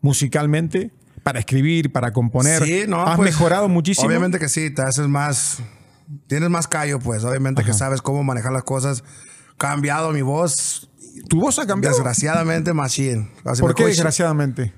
[0.00, 0.90] musicalmente,
[1.22, 2.62] para escribir, para componer?
[2.64, 4.08] Sí, no, ¿Has pues, mejorado muchísimo?
[4.08, 5.58] Obviamente que sí, te haces más.
[6.26, 7.24] Tienes más callo, pues.
[7.24, 9.04] Obviamente que sabes cómo manejar las cosas.
[9.58, 10.88] Cambiado mi voz,
[11.28, 11.94] ¿Tu voz ha cambiado?
[11.96, 13.30] desgraciadamente, machine.
[13.44, 14.72] Así ¿Por qué desgraciadamente?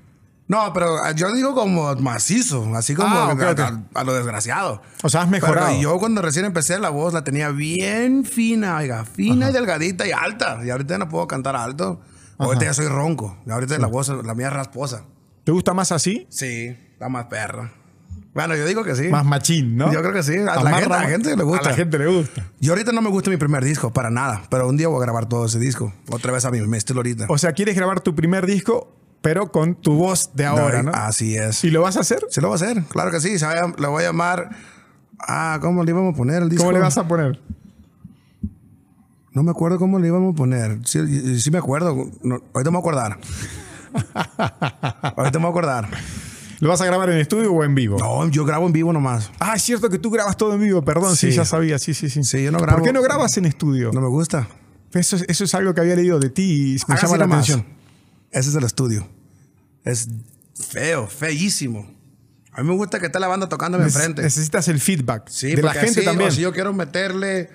[0.47, 3.41] No, pero ah, yo digo como macizo, así como Ah, a, ok.
[3.59, 4.81] a- a lo desgraciado.
[5.01, 5.67] O sea, has mejorado.
[5.69, 10.05] Pero yo cuando recién empecé la voz la tenía bien fina, oiga, fina y delgadita
[10.05, 10.59] y alta.
[10.65, 12.01] Y ahorita no puedo cantar alto.
[12.37, 13.37] Ahorita ya soy ronco.
[13.45, 15.05] Y ahorita la voz, la mía es rasposa.
[15.45, 16.27] ¿Te gusta más así?
[16.29, 17.71] Sí, está más perra.
[18.33, 19.09] Bueno, yo digo que sí.
[19.09, 19.91] Más machín, ¿no?
[19.91, 20.37] Yo creo que sí.
[20.37, 21.67] A la, gente, a la gente le gusta.
[21.67, 22.49] A la gente le gusta.
[22.61, 24.43] Yo ahorita no me gusta mi primer disco, para nada.
[24.49, 25.93] Pero un día voy a grabar todo ese disco.
[26.09, 27.25] Otra vez a mi, mi estilo ahorita.
[27.27, 30.91] O sea, quieres grabar tu primer disco, pero con tu voz de ahora, ¿no?
[30.93, 31.63] Así es.
[31.65, 32.19] ¿Y lo vas a hacer?
[32.29, 33.37] Sí lo va a hacer, claro que sí.
[33.37, 34.49] Se va a- le voy a llamar.
[35.19, 36.63] Ah, ¿cómo le íbamos a poner el disco?
[36.63, 37.39] ¿Cómo le vas a poner?
[39.33, 40.79] No me acuerdo cómo le íbamos a poner.
[40.85, 42.09] Sí, sí me acuerdo.
[42.23, 43.19] No, ahorita me voy a acordar.
[45.17, 45.89] ahorita me voy a acordar.
[46.61, 47.97] ¿Lo vas a grabar en estudio o en vivo?
[47.99, 49.31] No, yo grabo en vivo nomás.
[49.39, 51.37] Ah, es cierto que tú grabas todo en vivo, perdón, sí, Sí.
[51.37, 52.23] ya sabía, sí, sí, sí.
[52.23, 53.91] Sí, yo no ¿Por grabo- qué no grabas en estudio?
[53.93, 54.47] No me gusta.
[54.93, 57.11] Eso, es- eso es algo que había leído de ti y me Haga llama así
[57.13, 57.49] la nomás.
[57.49, 57.65] atención.
[58.31, 59.07] Ese es el estudio.
[59.83, 60.07] Es
[60.69, 61.89] feo, feísimo.
[62.53, 64.21] A mí me gusta que esté la banda tocándome Neces- enfrente.
[64.21, 66.31] Necesitas el feedback Sí, de la gente así, también.
[66.31, 67.49] si yo quiero meterle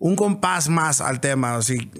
[0.00, 1.90] un compás más al tema, o si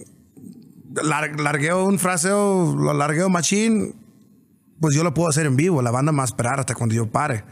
[0.94, 3.94] lar- largueo un fraseo, lo largueo machín,
[4.82, 5.80] pues yo lo puedo hacer en vivo.
[5.80, 7.44] La banda va a esperar hasta cuando yo pare.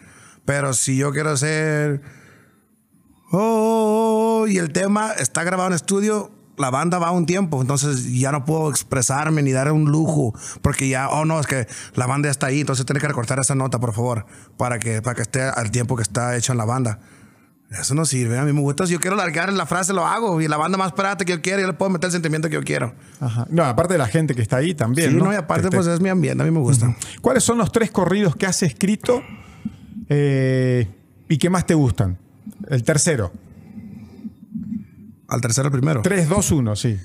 [0.44, 2.02] Pero si yo quiero hacer.
[3.32, 7.60] Oh, oh, oh, y el tema está grabado en estudio, la banda va un tiempo,
[7.60, 11.68] entonces ya no puedo expresarme ni dar un lujo, porque ya, oh no, es que
[11.94, 14.26] la banda ya está ahí, entonces tiene que recortar esa nota, por favor,
[14.56, 16.98] para que, para que esté al tiempo que está hecho en la banda.
[17.70, 20.40] Eso no sirve, a mí me gusta, si yo quiero largar la frase, lo hago,
[20.40, 22.54] y la banda más esperada que yo quiero, yo le puedo meter el sentimiento que
[22.54, 22.94] yo quiero.
[23.20, 23.46] Ajá.
[23.48, 25.10] No, aparte de la gente que está ahí también.
[25.10, 25.26] Sí, ¿no?
[25.26, 26.96] no, y aparte, Te- te- pues es mi ambiente, a mí me gusta.
[27.20, 29.22] ¿Cuáles son los tres corridos que has escrito
[30.08, 30.88] eh,
[31.28, 32.18] y que más te gustan?
[32.68, 33.32] El tercero.
[35.28, 36.02] Al tercero, al primero.
[36.02, 36.98] 3, 2, 1, sí.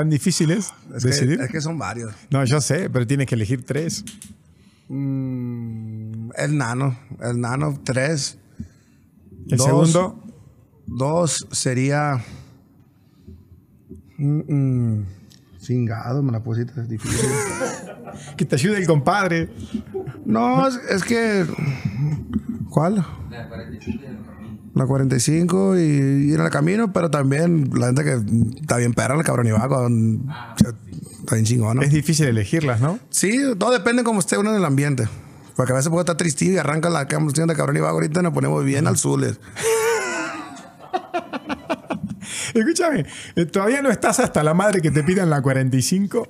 [0.00, 1.40] ¿Tan difícil es Es que, decidir?
[1.42, 2.14] es que son varios.
[2.30, 4.02] No, yo sé, pero tienes que elegir tres.
[4.88, 8.38] Mm, el nano, el nano, tres.
[9.50, 9.66] El Dos.
[9.66, 10.24] segundo,
[10.86, 12.24] Dos sería.
[14.16, 14.40] Mm,
[14.98, 15.06] mm,
[15.58, 17.28] Chingado, me la pusiste difícil.
[18.38, 19.50] que te ayude el compadre.
[20.24, 21.44] no, es, es que.
[22.70, 23.04] ¿Cuál?
[23.30, 24.29] La 45 y el camino.
[24.74, 28.20] La 45 y ir al camino, pero también la gente que
[28.60, 29.88] está bien perra, el cabrón y vago.
[30.58, 31.82] Está bien chingón, ¿no?
[31.82, 33.00] Es difícil elegirlas, ¿no?
[33.10, 35.08] Sí, todo depende cómo esté uno en el ambiente.
[35.56, 37.94] Porque a veces puede estar tristillo y arranca la canción de cabrón y vago.
[37.94, 39.40] Ahorita nos ponemos bien al zules.
[42.54, 43.06] Escúchame,
[43.36, 46.26] eh, todavía no estás hasta la madre que te pidan la 45.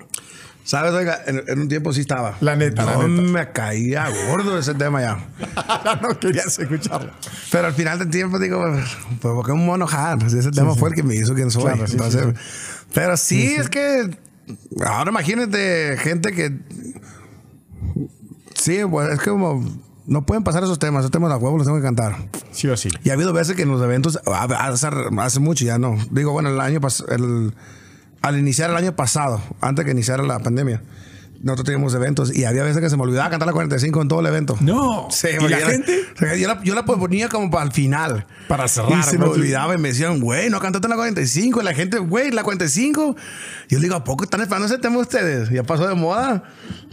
[0.70, 0.92] ¿Sabes?
[0.92, 2.36] Oiga, en, en un tiempo sí estaba.
[2.40, 3.22] La neta, la No neta.
[3.22, 5.18] me caía gordo ese tema ya.
[6.00, 7.10] no querías escucharlo.
[7.50, 8.86] Pero al final del tiempo digo, pues
[9.20, 10.22] porque un mono hard.
[10.32, 11.64] Ese tema fue el que me hizo quien soy.
[11.64, 14.16] Claro, sí, Entonces, sí, Pero sí, es que
[14.86, 16.56] ahora imagínate gente que
[18.54, 19.64] sí, pues es como
[20.06, 22.16] no pueden pasar esos temas, esos temas a huevo los tengo que cantar.
[22.52, 22.90] Sí o sí.
[23.04, 25.96] Y ha habido veces que en los eventos, a- hace, hace mucho ya no.
[26.10, 27.54] Digo, bueno, el año pas- el,
[28.22, 30.82] al iniciar el año pasado, antes que iniciara la pandemia,
[31.42, 34.20] nosotros teníamos eventos y había veces que se me olvidaba cantar la 45 en todo
[34.20, 34.56] el evento.
[34.60, 35.08] No.
[35.10, 36.04] Sí, ¿Y la gente?
[36.38, 38.26] Yo la, yo la ponía como para el final.
[38.46, 39.30] Para cerrar, Y se me ¿no?
[39.32, 41.60] olvidaba y me decían, güey, no cantaste la 45.
[41.62, 43.16] Y la gente, güey, la 45.
[43.68, 45.48] Yo le digo, ¿a poco están esperando ese tema ustedes?
[45.48, 46.42] Ya pasó de moda.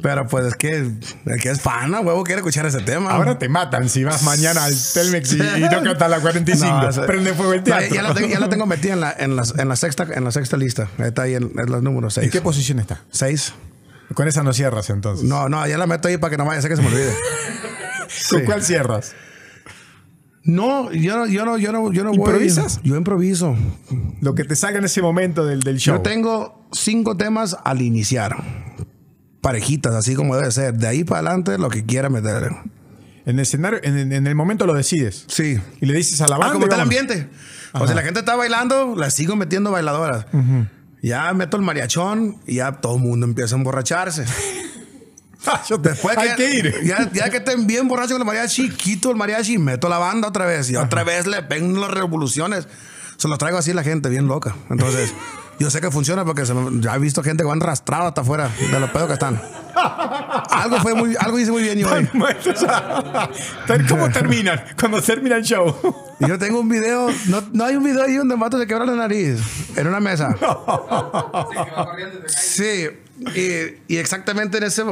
[0.01, 3.09] Pero pues es que el que es fan, a huevo, quiere escuchar ese tema.
[3.11, 6.91] Ahora te matan si vas mañana al Telmex y, y no cantas la 45.
[6.95, 7.93] No, Prende fuego el teatro.
[7.93, 10.23] ya, la tengo, ya la tengo metida en la, en, la, en, la sexta, en
[10.23, 10.87] la sexta lista.
[10.99, 12.31] Está ahí en, en los números ¿En 6.
[12.31, 13.01] qué posición está?
[13.11, 13.53] 6.
[14.13, 15.27] Con esa no cierras entonces.
[15.27, 16.87] No, no, ya la meto ahí para que no vaya a ser que se me
[16.87, 17.13] olvide.
[18.29, 18.45] ¿Con sí.
[18.45, 19.15] cuál cierras?
[20.43, 22.19] No, yo no, yo no, yo no, yo no voy.
[22.19, 22.79] ¿Improvisas?
[22.83, 23.55] Yo improviso.
[24.21, 25.97] Lo que te salga en ese momento del, del show.
[25.97, 28.37] Yo tengo cinco temas al iniciar.
[29.41, 30.73] Parejitas, así como debe ser.
[30.75, 32.49] De ahí para adelante, lo que quiera meter.
[33.25, 35.25] En el escenario, en, en el momento lo decides.
[35.27, 35.59] Sí.
[35.81, 36.47] Y le dices a la banda.
[36.47, 37.29] Ah, como y está el ambiente.
[37.73, 40.25] O sea, la gente está bailando, la sigo metiendo bailadoras.
[41.01, 44.25] Ya meto el mariachón y ya todo el mundo empieza a emborracharse.
[45.79, 46.83] Después Hay que ir.
[46.83, 49.97] Ya, ya que estén bien borrachos con el mariachi, quito el mariachi y meto la
[49.97, 50.69] banda otra vez.
[50.69, 52.67] Y otra vez le peguen las revoluciones.
[53.17, 54.55] Se los traigo así a la gente, bien loca.
[54.69, 55.13] Entonces,
[55.59, 58.21] yo sé que funciona porque se me- ya he visto gente que van arrastrado hasta
[58.21, 59.41] afuera de los pedos que están.
[60.49, 62.07] Algo fue muy, algo hice muy bien yo hoy.
[63.89, 64.61] ¿Cómo terminan?
[64.79, 65.75] Cuando termina el show.
[66.19, 68.85] Y yo tengo un video, no, no hay un video ahí donde Mato se quebra
[68.85, 69.39] la nariz
[69.75, 70.35] en una mesa.
[72.27, 72.89] Sí,
[73.19, 73.35] y te cae.
[73.35, 74.83] Sí, y, y exactamente en ese.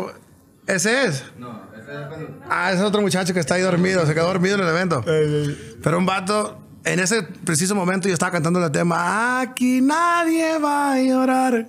[0.67, 1.23] Ese es.
[1.37, 2.27] No, ese es cuando.
[2.49, 5.03] Ah, ese es otro muchacho que está ahí dormido, se quedó dormido en el evento.
[5.83, 10.93] Pero un vato, en ese preciso momento yo estaba cantando el tema, aquí nadie va
[10.93, 11.67] a llorar.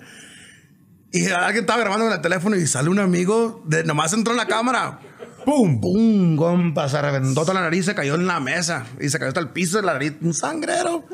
[1.12, 4.36] Y alguien estaba grabando con el teléfono y sale un amigo, de, nomás entró en
[4.36, 5.00] la cámara.
[5.44, 5.80] ¡Pum!
[5.80, 6.36] ¡Pum!
[6.36, 9.40] Compa, se reventó toda la nariz, se cayó en la mesa y se cayó hasta
[9.40, 11.04] el piso de la nariz, un sangrero.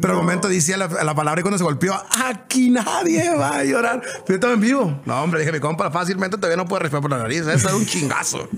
[0.00, 3.64] Pero al momento decía la, la palabra y cuando se golpeó, aquí nadie va a
[3.64, 4.02] llorar.
[4.26, 5.02] Yo estaba en vivo.
[5.04, 7.40] No, hombre, dije, mi compa, fácilmente todavía no puede respirar por la nariz.
[7.46, 8.48] Eso es un chingazo.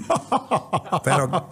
[1.04, 1.50] Pero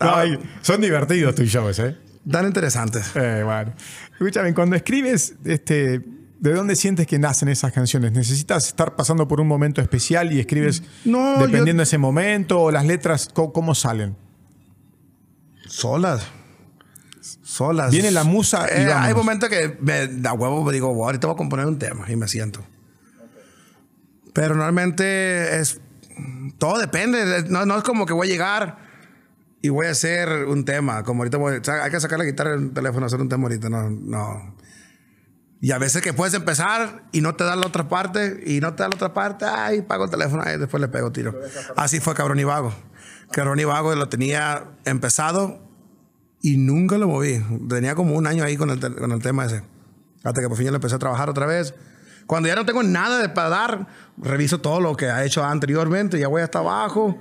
[0.00, 0.16] No,
[0.60, 1.96] son divertidos tus shows, ¿eh?
[2.30, 3.10] Tan interesantes.
[3.14, 3.72] Eh, bueno.
[4.12, 6.00] Escúchame, cuando escribes, este,
[6.38, 8.12] ¿de dónde sientes que nacen esas canciones?
[8.12, 12.60] ¿Necesitas estar pasando por un momento especial y escribes No, dependiendo yo- de ese momento?
[12.62, 14.16] ¿O las letras cómo, cómo salen?
[15.68, 16.26] Solas.
[17.42, 17.90] Solas.
[17.90, 21.26] Viene la musa y Eh, hay momentos que me da huevo, me digo, "Wow, ahorita
[21.26, 22.64] voy a componer un tema y me siento.
[24.32, 25.80] Pero normalmente es.
[26.58, 27.44] Todo depende.
[27.48, 28.85] No, no es como que voy a llegar
[29.66, 31.02] y voy a hacer un tema.
[31.02, 33.68] Como ahorita voy, hay que sacar la guitarra del teléfono, hacer un tema ahorita.
[33.68, 34.54] No, no.
[35.60, 38.74] Y a veces que puedes empezar y no te da la otra parte y no
[38.74, 41.34] te da la otra parte, ay, pago el teléfono, ay, después le pego tiro.
[41.76, 42.72] Así fue Cabrón y Vago.
[43.32, 45.58] Cabrón y Vago lo tenía empezado
[46.42, 47.44] y nunca lo moví.
[47.68, 49.62] Tenía como un año ahí con el, con el tema ese.
[50.22, 51.74] Hasta que por fin ya lo empecé a trabajar otra vez.
[52.28, 56.20] Cuando ya no tengo nada de para dar, reviso todo lo que ha hecho anteriormente,
[56.20, 57.18] ya voy hasta abajo.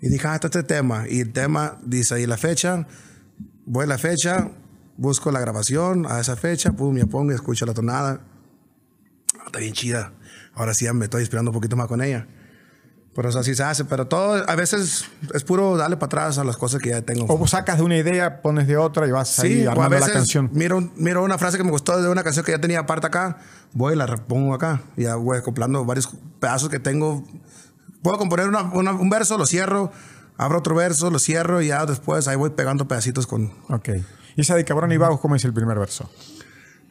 [0.00, 1.04] Y dije, ah, este es este tema.
[1.08, 2.86] Y el tema dice ahí la fecha,
[3.64, 4.50] voy a la fecha,
[4.96, 8.20] busco la grabación a esa fecha, pum, me pongo y escucho la tonada.
[9.38, 10.12] Ah, está bien chida.
[10.54, 12.26] Ahora sí ya me estoy inspirando un poquito más con ella.
[13.16, 13.86] Pero eso así se hace.
[13.86, 17.24] Pero todo, a veces es puro darle para atrás a las cosas que ya tengo.
[17.26, 19.96] O sacas de una idea, pones de otra y vas ahí Sí, o a armando
[19.96, 20.50] veces la canción.
[20.52, 23.38] Miro, miro una frase que me gustó de una canción que ya tenía aparte acá,
[23.72, 24.82] voy y la repongo acá.
[24.98, 27.24] Y ya voy acoplando varios pedazos que tengo.
[28.02, 29.90] Puedo componer una- una- un verso, lo cierro,
[30.36, 33.52] abro otro verso, lo cierro y ya después ahí voy pegando pedacitos con...
[33.68, 33.88] Ok.
[34.36, 36.10] Y esa de Cabrón y Vagos, ¿cómo es el primer verso?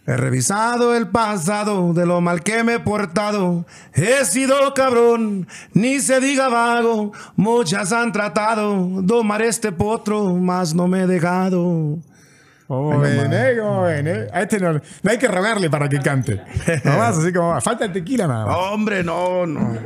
[0.07, 3.65] He revisado el pasado de lo mal que me he portado.
[3.93, 7.11] He sido cabrón, ni se diga vago.
[7.35, 11.97] Muchas han tratado domar este potro, mas no me he dejado.
[12.67, 13.55] ¿Cómo ven, eh?
[13.59, 14.27] ¿Cómo ven, eh?
[14.33, 16.41] A este no, no hay que rogarle para que cante.
[16.83, 17.61] Nomás así como va.
[17.61, 18.57] Falta el tequila nada más.
[18.57, 19.77] Hombre, no, no.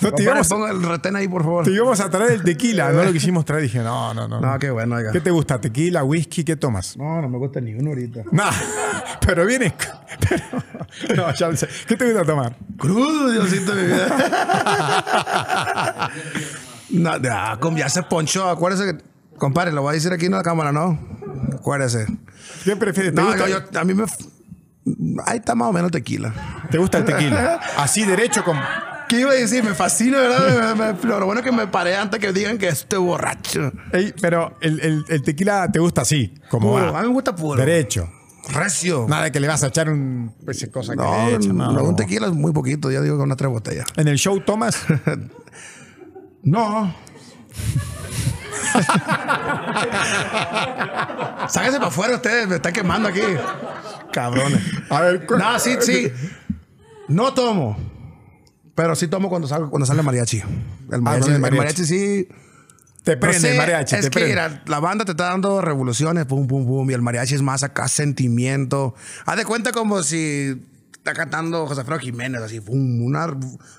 [0.00, 1.64] No te íbamos, ponga el retén ahí, por favor.
[1.64, 2.90] te íbamos a traer el tequila.
[2.90, 3.62] No lo quisimos traer.
[3.62, 4.40] Dije, no, no, no.
[4.40, 5.12] No, qué bueno, oiga.
[5.12, 5.60] ¿Qué te gusta?
[5.60, 6.42] ¿Tequila, whisky?
[6.42, 6.96] ¿Qué tomas?
[6.96, 8.22] No, no me gusta ni uno ahorita.
[8.32, 8.42] No,
[9.24, 9.72] pero vienes.
[10.28, 10.42] Pero,
[11.14, 11.68] no, ya lo sé.
[11.86, 12.56] ¿Qué te gusta tomar?
[12.76, 14.08] Crudo, Diosito de mi vida.
[16.90, 18.48] no, ya se ponchó.
[18.48, 19.04] Acuérdese que,
[19.38, 20.98] compadre, lo voy a decir aquí en la cámara, ¿no?
[21.52, 22.06] Acuérdese.
[22.64, 23.14] ¿Qué prefieres?
[23.14, 24.04] ¿Te, No, gusta, yo, a mí me.
[25.26, 26.32] Ahí está más o menos tequila.
[26.70, 27.60] ¿Te gusta el tequila?
[27.78, 28.58] Así derecho con.
[29.08, 29.62] ¿Qué iba a decir?
[29.62, 30.74] Me fascina, ¿verdad?
[30.76, 33.70] Me- me- lo bueno es que me paré antes que digan que estoy borracho.
[33.92, 36.92] Ey, pero el, el- el tequila te gusta así, como Puro.
[36.92, 36.98] va.
[36.98, 37.58] A mí me gusta puro.
[37.60, 38.08] Derecho.
[38.52, 39.06] Recio.
[39.08, 40.34] Nada de que le vas a echar un.
[40.44, 41.96] pues, cosa que No, le echan, no, no, un no.
[41.96, 42.90] tequila es muy poquito.
[42.90, 43.86] Ya digo que una tres botellas.
[43.96, 44.84] En el show tomas.
[46.46, 46.94] No.
[51.48, 53.20] Sáquense para afuera ustedes, me están quemando aquí.
[54.12, 54.60] Cabrones.
[54.90, 56.12] A ver, No, sí, sí.
[57.08, 57.76] No tomo.
[58.74, 60.42] Pero sí tomo cuando salgo, cuando sale el mariachi.
[60.90, 61.58] El mariachi, el el mariachi.
[61.58, 62.28] mariachi sí.
[63.04, 63.94] Te no prende sé, el mariachi.
[63.96, 64.30] Es te que prende.
[64.30, 66.90] mira, la banda te está dando revoluciones, pum, pum, pum.
[66.90, 68.94] Y el mariachi es más acá sentimiento.
[69.26, 70.60] Haz de cuenta como si
[71.04, 73.26] está cantando José Alfredo Jiménez, así, una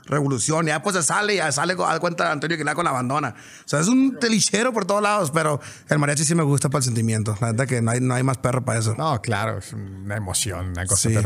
[0.05, 0.67] revolución.
[0.67, 3.29] Ya pues se sale, ya sale, de cuenta Antonio Aguilar con la abandona.
[3.29, 5.59] O sea, es un telichero por todos lados, pero
[5.89, 7.35] el mariachi sí me gusta para el sentimiento.
[7.41, 8.93] La verdad que no hay, no hay más perro para eso.
[8.95, 11.17] No, claro, es una emoción, una cosa Sí.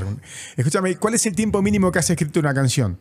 [0.56, 2.98] Escúchame, ¿cuál es el tiempo mínimo que has escrito una canción?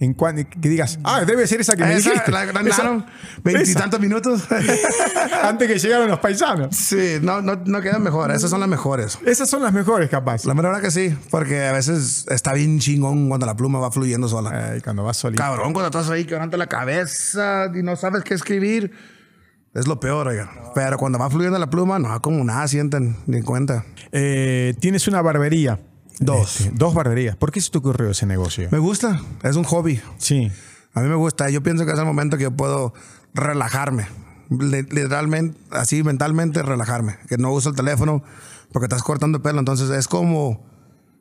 [0.00, 2.30] En cuan- que digas, ah, debe ser esa que me Esa, dijiste.
[2.30, 3.04] la Esa- ganaron
[3.42, 4.44] veintitantos minutos.
[5.42, 6.76] Antes que llegaran los paisanos.
[6.76, 8.30] sí, no, no, no quedan mejor.
[8.30, 9.18] Esas son las mejores.
[9.26, 10.44] Esas son las mejores, capaz.
[10.44, 14.28] La verdad que sí, porque a veces está bien chingón cuando la pluma va fluyendo
[14.28, 14.70] sola.
[14.72, 15.42] Ay, cuando vas solito.
[15.42, 18.92] Cabrón, cuando estás ahí quebrando la cabeza y no sabes qué escribir,
[19.74, 20.48] es lo peor, oiga.
[20.76, 23.84] Pero cuando va fluyendo la pluma, no, como nada sienten ni en cuenta.
[24.12, 25.80] Eh, tienes una barbería.
[26.20, 26.60] Dos.
[26.60, 27.36] Este, dos barberías.
[27.36, 28.68] ¿Por qué se te ocurrió ese negocio?
[28.72, 30.00] Me gusta, es un hobby.
[30.18, 30.50] Sí.
[30.94, 31.48] A mí me gusta.
[31.50, 32.92] Yo pienso que es el momento que yo puedo
[33.34, 34.06] relajarme.
[34.50, 37.18] Li- Literalmente, así mentalmente relajarme.
[37.28, 38.22] Que no uso el teléfono
[38.72, 39.58] porque estás cortando pelo.
[39.60, 40.64] Entonces es como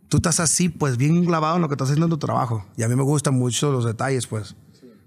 [0.10, 2.66] tú estás así, pues bien clavado en lo que estás haciendo en tu trabajo.
[2.78, 4.56] Y a mí me gustan mucho los detalles, pues.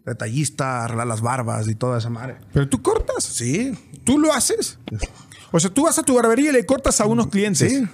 [0.07, 2.36] Detallista, arreglar las barbas y toda esa madre.
[2.53, 3.22] ¿Pero tú cortas?
[3.24, 4.78] Sí, ¿Tú lo haces?
[5.53, 7.70] O sea, tú vas a tu barbería y le cortas a unos clientes.
[7.70, 7.86] Sí.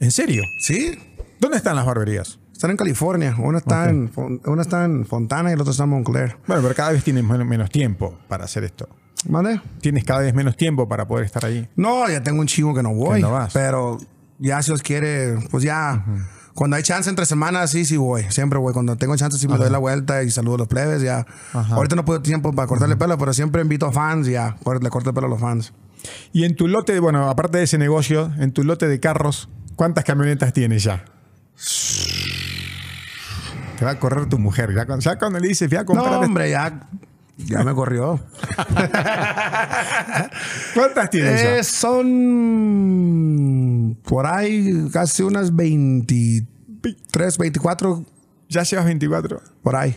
[0.00, 0.42] ¿En serio?
[0.60, 0.98] sí.
[1.40, 2.38] ¿Dónde están las barberías?
[2.52, 3.34] Están en California.
[3.38, 6.36] Una está, en, Fon- una está en Fontana y el otro está en Montclair.
[6.46, 8.88] Bueno, pero cada vez tienes men- menos tiempo para hacer esto.
[9.28, 9.60] ¿Vale?
[9.80, 11.68] Tienes cada vez menos tiempo para poder estar ahí.
[11.76, 13.16] No, ya tengo un chingo que no voy.
[13.16, 13.52] Que no vas.
[13.52, 13.98] Pero
[14.38, 16.04] ya si os quiere, pues ya.
[16.54, 18.22] Cuando hay chance entre semanas, sí, sí voy.
[18.30, 18.72] Siempre voy.
[18.72, 21.02] Cuando tengo chance, sí me doy la vuelta y saludo a los plebes.
[21.02, 21.26] Ya.
[21.52, 21.74] Ajá.
[21.74, 24.26] Ahorita no puedo tiempo para cortarle pelo, pero siempre invito a fans.
[24.28, 24.56] Ya.
[24.80, 25.74] Le corto el pelo a los fans.
[26.32, 30.04] Y en tu lote, bueno, aparte de ese negocio, en tu lote de carros, ¿cuántas
[30.04, 31.04] camionetas tienes ya?
[33.78, 34.74] Te va a correr tu mujer.
[34.74, 36.14] Ya cuando, ya cuando le dices, voy a No, comprar.
[36.24, 36.88] hombre, ya.
[37.38, 38.18] Ya me corrió.
[40.74, 41.42] ¿Cuántas tienes?
[41.42, 42.06] Eh, son
[44.04, 48.04] por ahí casi unas 23, 24,
[48.48, 49.42] Ya llevas 24.
[49.62, 49.94] por ahí.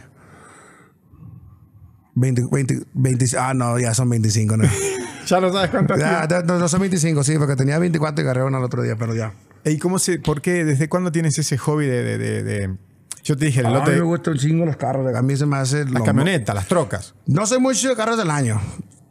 [2.15, 4.65] 20, 20, 20 ah, no, ya son 25, ¿no?
[5.27, 8.57] Ya no sabes cuántas ya, no, no son 25, sí, porque tenía 24 y una
[8.57, 9.31] el otro día, pero ya.
[9.65, 12.77] ¿Y cómo se, por qué, desde cuándo tienes ese hobby de, de- de- de-
[13.23, 15.35] yo te dije, el A lote mí me gustan un chingo los carros, a mí
[15.35, 15.83] se me hace...
[15.85, 17.13] las camionetas, las trocas.
[17.27, 18.59] No soy mucho de carros del año.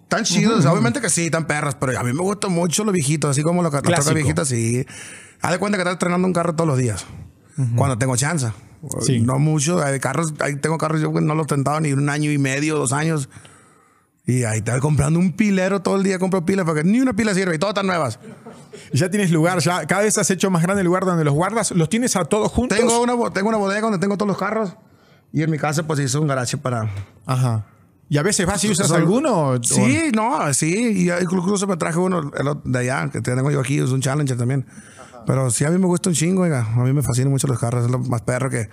[0.09, 3.31] Tan chidos, obviamente que sí, tan perras, pero a mí me gustan mucho los viejitos,
[3.31, 4.87] así como los, las trocas viejitas, sí.
[5.43, 7.05] Haz de cuenta que estás estrenando un carro todos los días,
[7.77, 8.49] cuando tengo chance.
[9.03, 9.21] Sí.
[9.21, 12.09] No mucho, hay carros, ahí tengo carros yo que no los he tentado ni un
[12.09, 13.29] año y medio, dos años.
[14.29, 17.33] Y ahí estoy comprando un pilero todo el día, compro pilas, porque ni una pila
[17.33, 18.19] sirve y todas están nuevas.
[18.93, 21.71] Ya tienes lugar, ya cada vez has hecho más grande el lugar donde los guardas.
[21.71, 22.77] ¿Los tienes a todos juntos?
[22.77, 24.77] Tengo una, tengo una bodega donde tengo todos los carros
[25.33, 26.91] y en mi casa pues hice un garaje para...
[27.25, 27.65] Ajá.
[28.11, 29.35] ¿Y a veces vas y usas alguno?
[29.49, 31.07] o- Sí, no, sí.
[31.07, 32.31] Y incluso me traje uno
[32.65, 34.67] de allá, que tengo yo aquí, es un Challenger también.
[35.27, 36.67] Pero sí, a mí me gusta un chingo, oiga.
[36.75, 38.69] A mí me fascinan mucho los carros, es lo más perro que...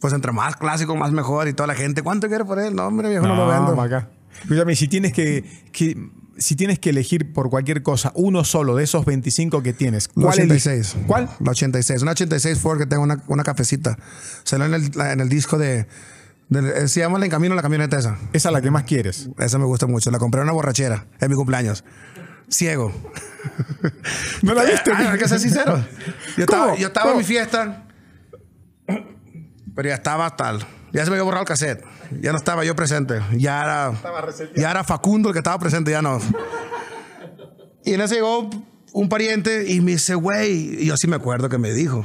[0.00, 2.02] Pues entre más clásico, más mejor y toda la gente.
[2.02, 2.74] ¿Cuánto quiere por él?
[2.74, 3.80] No, hombre, viejo, no, lo vendo.
[3.80, 4.08] acá.
[4.42, 5.96] Escúchame, si tienes que, que-
[6.38, 10.22] si tienes que elegir por cualquier cosa uno solo de esos 25 que tienes, La
[10.24, 10.54] ¿cuál elige?
[10.70, 10.96] 86.
[11.06, 11.28] ¿Cuál?
[11.40, 12.00] La 86.
[12.02, 13.98] Una 86 Ford que tengo una, una cafecita.
[14.44, 15.86] Salió en el, la- en el disco de,
[16.48, 18.16] de- Se llama La En Camino la camioneta esa.
[18.32, 19.28] Esa es la que más quieres.
[19.38, 20.10] Esa me gusta mucho.
[20.10, 21.84] La compré en una borrachera en mi cumpleaños.
[22.48, 22.90] Ciego.
[24.42, 24.92] ¿No la viste?
[24.96, 25.76] Hay que ser sincero.
[26.36, 26.62] Yo ¿Cómo?
[26.62, 27.84] estaba, yo estaba en mi fiesta,
[29.74, 30.66] pero ya estaba tal.
[30.92, 31.84] Ya se me había borrado el cassette.
[32.20, 33.20] Ya no estaba yo presente.
[33.36, 33.92] Ya era,
[34.56, 36.20] ya era Facundo el que estaba presente, ya no.
[37.84, 38.50] Y en ese llegó
[38.92, 42.04] un pariente y me dice, güey, y yo sí me acuerdo que me dijo,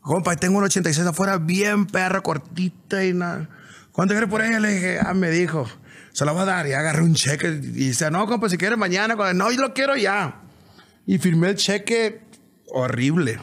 [0.00, 3.48] compa, tengo un 86 afuera bien perra, cortita y nada.
[3.92, 4.60] ¿Cuánto quieres por ella?
[4.60, 5.66] Le dije, ah, me dijo,
[6.12, 6.66] se la voy a dar.
[6.66, 9.14] Y agarré un cheque y dice, no, compa, si quieres mañana.
[9.34, 10.40] No, yo lo quiero ya.
[11.06, 12.22] Y firmé el cheque
[12.70, 13.38] horrible.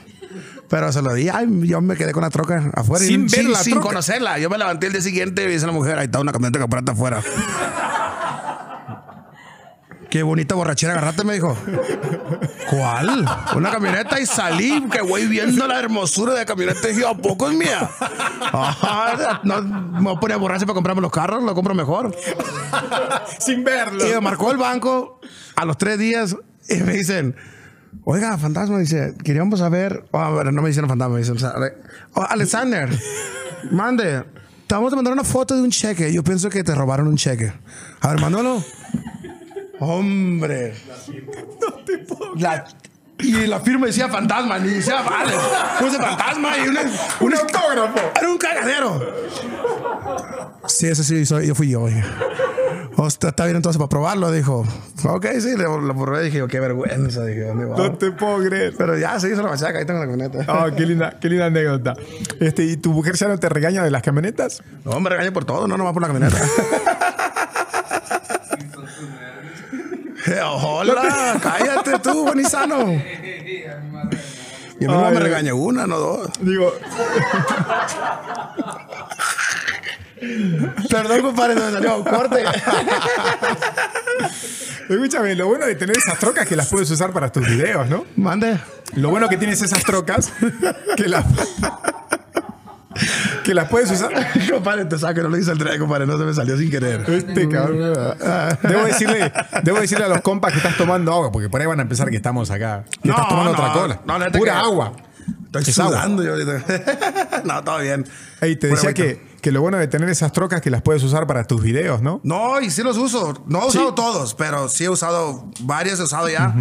[0.70, 3.04] Pero se lo di, ay, yo me quedé con la troca afuera.
[3.06, 3.88] y- Sin ver la sin troca.
[3.90, 4.40] conocerla.
[4.40, 6.76] Yo me levanté el día siguiente y dice la mujer, ahí está una camioneta que
[6.78, 7.22] está afuera.
[10.10, 11.58] Qué bonita borrachera agarrate, me dijo.
[12.70, 13.26] ¿Cuál?
[13.56, 17.14] Una camioneta y salí, que voy viendo la hermosura de la camioneta y dije, ¿a
[17.16, 17.90] poco es mía?
[18.54, 22.16] Ajá, no, me voy a poner borracho para comprarme los carros, lo compro mejor.
[23.40, 24.08] Sin verlo.
[24.08, 25.20] Y me marcó el banco
[25.56, 26.36] a los tres días
[26.70, 27.36] y me dicen,
[28.04, 31.40] oiga, fantasma, dice, queríamos saber, oh, a ver, no me dicen fantasma, me dicen, o
[31.40, 31.74] sea, Ale-
[32.14, 32.90] oh, Alexander,
[33.72, 34.24] mande,
[34.68, 36.12] te vamos a mandar una foto de un cheque.
[36.14, 37.54] Yo pienso que te robaron un cheque.
[38.02, 38.64] A ver, mándalo.
[39.80, 40.74] Hombre.
[42.38, 42.66] La-
[43.20, 45.34] y la firma decía fantasma, ni decía vale.
[45.80, 46.82] Puse fantasma y una-
[47.22, 48.12] un autógrafo.
[48.20, 49.14] Era un cagadero.
[50.68, 51.82] Sí, ese sí, soy, yo fui yo.
[51.84, 52.04] oye.
[52.98, 54.66] Hostia, está bien entonces para probarlo, dijo.
[55.04, 57.26] Ok, sí, lo probé dije, qué vergüenza.
[57.26, 57.78] Dije, ¿dónde va?
[57.78, 58.74] No te puedo creer.
[58.78, 60.46] Pero ya se hizo la machaca, ahí tengo la camioneta.
[60.54, 61.94] Oh, qué linda, qué linda anécdota.
[62.40, 64.64] Este, ¿Y tu mujer ya no te regaña de las camionetas?
[64.86, 66.38] No, me regañé por todo, no nomás por la camioneta.
[70.15, 72.92] Eh, Hola, cállate tú, Bonizano.
[74.78, 75.16] Y a mí no me ay.
[75.18, 76.30] regañé una, no dos.
[76.42, 76.74] Digo,
[80.90, 82.44] Perdón, compadre, se me salió corte.
[84.90, 87.88] escúchame, lo bueno de tener esas trocas es que las puedes usar para tus videos,
[87.90, 88.06] ¿no?
[88.16, 88.60] Mande.
[88.96, 90.32] Lo bueno que tienes esas trocas
[90.96, 91.26] que las
[93.44, 94.12] que las puedes usar.
[94.52, 97.02] compadre, te saco, no lo hice el tren, compadre, no se me salió sin querer.
[97.10, 97.94] Este cabrón.
[98.64, 99.32] Debo decirle,
[99.64, 102.10] debo decirle a los compas que estás tomando agua, porque por ahí van a pensar
[102.10, 102.86] que estamos acá.
[103.02, 104.02] Que estás tomando otra cola.
[104.06, 104.92] No, neta Pura que- agua.
[105.46, 105.92] Estoy Es agua.
[105.92, 107.42] sudando yo ahorita.
[107.46, 108.06] no, todo bien.
[108.42, 111.02] Ey, te Pura decía que, que lo bueno de tener esas trocas que las puedes
[111.04, 112.20] usar para tus videos, ¿no?
[112.24, 113.42] No, y sí los uso.
[113.48, 116.54] No he usado todos, pero sí he usado varios, he usado ya.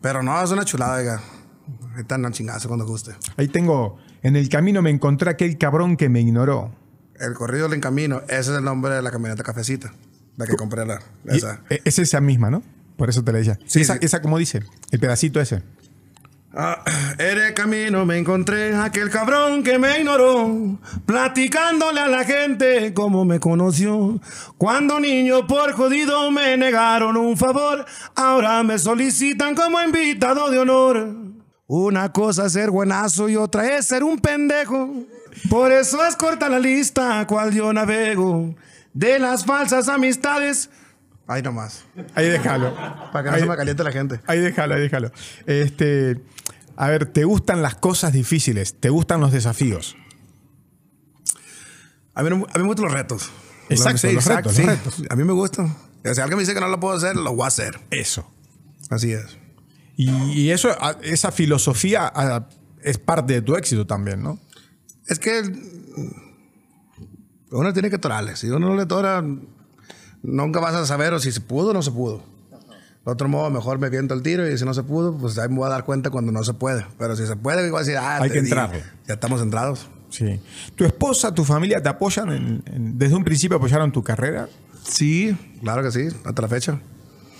[0.00, 1.20] Pero no, es una chulada, oiga.
[1.96, 3.12] Están una chingazo cuando guste.
[3.36, 6.72] Ahí tengo, en el camino me encontré aquel cabrón que me ignoró.
[7.20, 9.92] El corrido del encamino, ese es el nombre de la camioneta cafecita.
[10.36, 11.60] La que compré la, esa.
[11.70, 12.62] e- es esa misma, ¿no?
[12.96, 13.58] Por eso te la decía.
[13.66, 14.00] Sí, esa, sí.
[14.02, 15.62] esa como dice, el pedacito ese.
[16.56, 16.82] Ah,
[17.18, 23.24] en el camino me encontré aquel cabrón que me ignoró, platicándole a la gente cómo
[23.24, 24.20] me conoció.
[24.56, 31.23] Cuando niño por jodido me negaron un favor, ahora me solicitan como invitado de honor.
[31.66, 34.90] Una cosa es ser buenazo y otra es ser un pendejo.
[35.48, 38.54] Por eso es corta la lista cual yo navego
[38.92, 40.68] de las falsas amistades.
[41.26, 41.84] Ahí nomás,
[42.14, 42.74] Ahí déjalo.
[43.12, 44.20] para que no Ahí- se me caliente la gente.
[44.26, 45.10] Ahí déjalo, ahí déjalo.
[45.46, 46.20] Este,
[46.76, 48.78] a ver, ¿te gustan las cosas difíciles?
[48.78, 49.96] ¿Te gustan los desafíos?
[52.14, 53.30] A mí, a mí me gustan los retos.
[53.70, 54.62] Exacto, Sí, los exacto, retos, sí.
[54.62, 55.02] los retos.
[55.10, 55.74] A mí me gustan.
[56.04, 57.80] O sea, alguien me dice que no lo puedo hacer, lo voy a hacer.
[57.90, 58.30] Eso.
[58.90, 59.38] Así es.
[59.96, 60.68] Y, y eso,
[61.02, 62.12] esa filosofía
[62.82, 64.38] es parte de tu éxito también, ¿no?
[65.06, 65.42] Es que
[67.50, 68.36] uno tiene que torarle.
[68.36, 69.22] Si uno no le tora,
[70.22, 72.22] nunca vas a saber o si se pudo o no se pudo.
[73.04, 75.48] De otro modo, mejor me viento el tiro y si no se pudo, pues ahí
[75.50, 76.86] me voy a dar cuenta cuando no se puede.
[76.98, 78.48] Pero si se puede, voy a decir, ah, Hay que di.
[78.48, 78.82] entrarle.
[79.06, 79.88] Ya estamos entrados.
[80.08, 80.40] Sí.
[80.74, 82.32] ¿Tu esposa, tu familia te apoyan?
[82.32, 84.48] en- en- ¿Desde un principio apoyaron tu carrera?
[84.84, 86.80] Sí, claro que sí, hasta la fecha.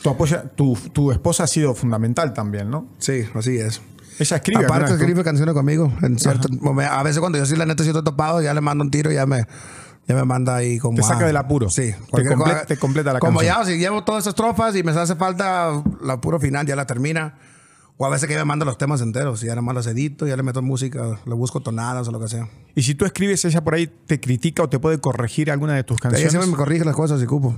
[0.05, 2.87] Tu, apoya, tu, tu esposa ha sido fundamental también, ¿no?
[2.99, 3.81] Sí, así es.
[4.19, 4.59] Ella escribe.
[4.67, 5.91] Aparte algunas escribe canciones conmigo.
[6.03, 6.47] En cierto
[6.91, 9.11] a veces cuando yo sí la neta sí estoy topado, ya le mando un tiro
[9.11, 9.47] y ya me,
[10.07, 10.97] ya me manda ahí como...
[10.99, 11.71] Te saca ah, del apuro.
[11.71, 11.95] Sí.
[12.13, 13.61] Te comple- cosa- te completa la Como canción.
[13.61, 16.87] ya, si llevo todas esas trofas y me hace falta la puro final, ya la
[16.87, 17.39] termina.
[17.97, 19.43] O a veces que ella me manda los temas enteros.
[19.43, 22.29] Y ya más los edito, ya le meto música, le busco tonadas o lo que
[22.29, 22.47] sea.
[22.75, 25.83] Y si tú escribes, ella por ahí te critica o te puede corregir alguna de
[25.85, 26.31] tus Ella canciones.
[26.31, 27.57] siempre me corrige las cosas y cupo.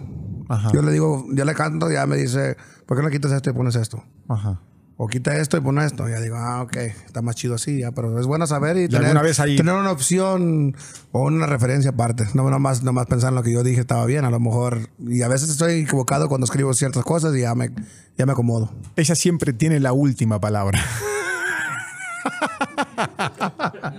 [0.49, 0.71] Ajá.
[0.73, 3.53] Yo le digo, yo le canto, ya me dice, ¿por qué no quitas esto y
[3.53, 4.03] pones esto?
[4.29, 4.61] Ajá.
[4.99, 6.09] O quita esto y pon esto.
[6.09, 7.93] Ya digo, ah, ok, está más chido así, ya.
[7.93, 10.75] Pero es bueno saber y, tener, alguna vez ahí- tener una opción
[11.13, 12.27] o una referencia aparte.
[12.33, 14.89] No nomás, nomás pensar en lo que yo dije estaba bien, a lo mejor.
[15.07, 17.73] Y a veces estoy equivocado cuando escribo ciertas cosas y ya me,
[18.17, 18.73] ya me acomodo.
[18.97, 20.81] Ella siempre tiene la última palabra.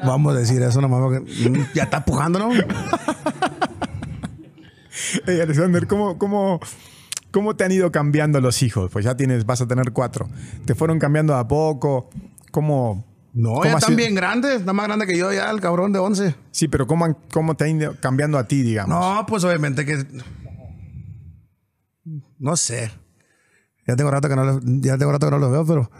[0.03, 1.19] Vamos a decir eso nomás porque
[1.49, 2.49] mm, ya está pujando, ¿no?
[5.27, 6.59] Alexander, ¿cómo, cómo,
[7.31, 8.91] ¿cómo te han ido cambiando los hijos?
[8.91, 10.29] Pues ya tienes, vas a tener cuatro.
[10.65, 12.09] ¿Te fueron cambiando a poco?
[12.51, 13.05] ¿Cómo?
[13.33, 14.61] No, ya están bien grandes.
[14.61, 16.35] Está más grande que yo ya, el cabrón de 11.
[16.51, 18.99] Sí, pero ¿cómo, cómo te han ido cambiando a ti, digamos?
[18.99, 20.05] No, pues obviamente que.
[22.39, 22.91] No sé.
[23.85, 25.91] Ya tengo rato que no ya tengo rato que no los veo, pero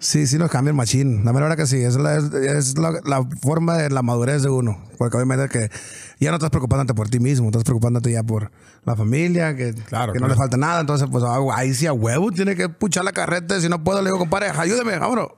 [0.00, 1.26] Sí, sí nos cambia el machín.
[1.26, 4.82] La verdad que sí, es, la, es, la, la forma de la madurez de uno.
[4.96, 5.70] Porque obviamente que
[6.18, 8.50] ya no estás preocupándote por ti mismo, estás preocupándote ya por
[8.84, 10.80] la familia, que, Claro, que no le falta nada.
[10.80, 13.60] Entonces, pues ah, ahí sí a huevo tiene que puchar la carreta.
[13.60, 15.28] Si no puedo, le digo, compadre, ayúdeme, vámonos.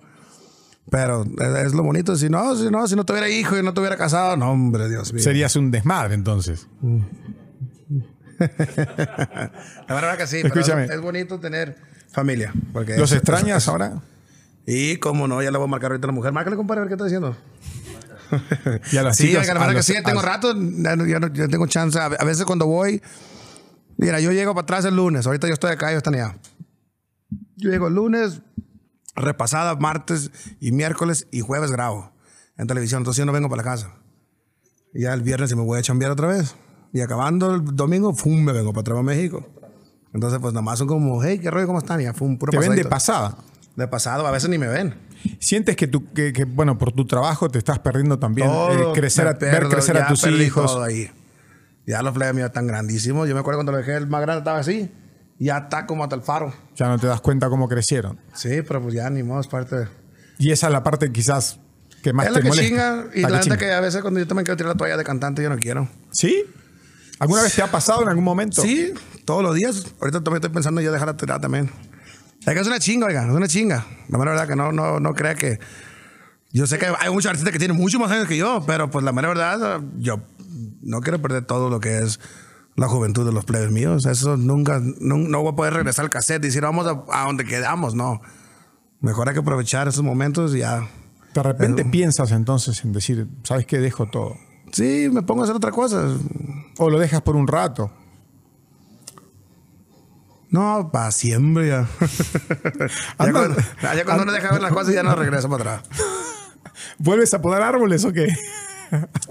[0.91, 1.25] Pero
[1.65, 2.15] es, lo bonito.
[2.15, 5.13] Si no, si no, si no tuviera hijo y no tuviera casado, no, hombre, Dios
[5.13, 5.25] mío.
[5.25, 6.69] Serías un desmadre entonces.
[8.39, 10.85] La verdad que sí, Escúchame.
[10.85, 11.77] es, es bonito tener
[12.13, 12.53] familia.
[12.73, 14.03] Porque ¿Los extrañas ahora?
[14.67, 16.33] Y cómo no, ya le voy a marcar ahorita a la mujer.
[16.33, 17.37] Márcale, compadre, a ver qué está diciendo.
[18.93, 21.21] Y a las Sí, chicas, la a los- sí, tengo a- rato, ya, no- ya
[21.33, 21.99] ya tengo chance.
[21.99, 23.03] A a veces cuando voy,
[23.99, 26.39] mira, yo llego para atrás el lunes, ahorita yo estoy acá, ellos están allá.
[27.57, 28.41] Yo llego el lunes,
[29.15, 32.13] repasada martes y miércoles y jueves grabo
[32.57, 33.95] en televisión, entonces yo no vengo para la casa.
[34.95, 36.55] Y ya el viernes se me voy a chambear otra vez.
[36.95, 38.43] Y acabando el domingo, ¡fum!
[38.43, 39.47] me vengo para atrás a México.
[40.15, 41.67] Entonces, pues nada más son como, hey, ¿qué rollo?
[41.67, 42.01] ¿Cómo están?
[42.01, 42.37] Y ya, ¡fum!
[42.39, 42.89] Puro Te ven de pasadito.
[42.91, 43.37] pasada.
[43.77, 44.95] De pasado, a veces ni me ven.
[45.39, 48.93] ¿Sientes que, tú, que, que, bueno, por tu trabajo te estás perdiendo también eh, Todo,
[48.93, 50.67] crecer a- me ver crecer a tus hijos?
[50.73, 51.11] todo ahí.
[51.87, 53.29] Ya los plebes míos están grandísimos.
[53.29, 54.91] Yo me acuerdo cuando lo dejé el más grande estaba así.
[55.39, 56.53] Ya está como hasta el faro.
[56.77, 58.21] Ya no te das cuenta cómo crecieron.
[58.35, 59.89] Sí, pero pues ya ni modo, es parte de...
[60.39, 61.59] Y esa es la parte quizás
[62.03, 62.69] que más es te la que molesta.
[62.69, 63.05] chinga.
[63.15, 63.57] Y La la, que neta chinga.
[63.57, 65.89] que a veces cuando yo también quiero tirar la toalla de cantante, yo no quiero.
[66.13, 66.45] ¿Sí?
[67.19, 68.63] ¿Alguna vez te ha pasado en algún momento?
[68.63, 68.93] Sí,
[69.25, 69.87] todos los días.
[70.01, 71.71] Ahorita también estoy pensando ya dejar la tirar también.
[72.47, 73.87] Es que es una chinga, oiga, es una chinga.
[74.09, 75.61] La mera verdad que no, no, no crea que...
[76.51, 79.05] Yo sé que hay muchos artistas que tienen muchos más años que yo, pero pues
[79.05, 80.21] la mera verdad, yo
[80.83, 82.21] no quiero perder todo lo que es
[82.77, 84.07] la juventud de los plebes míos.
[84.07, 87.27] Eso nunca, no, no voy a poder regresar al cassette y decir vamos a, a
[87.27, 88.21] donde quedamos, no.
[89.01, 90.89] Mejor hay que aprovechar esos momentos y ya.
[91.35, 93.79] De repente piensas entonces en decir, ¿sabes qué?
[93.79, 94.37] Dejo todo.
[94.73, 96.05] Sí, me pongo a hacer otra cosa.
[96.79, 97.91] O lo dejas por un rato.
[100.53, 101.89] No, para siempre ya.
[103.19, 105.99] ya, cuando, ya cuando uno deja ver las cosas ya no regresa para atrás.
[106.99, 108.29] ¿Vuelves a podar árboles o qué?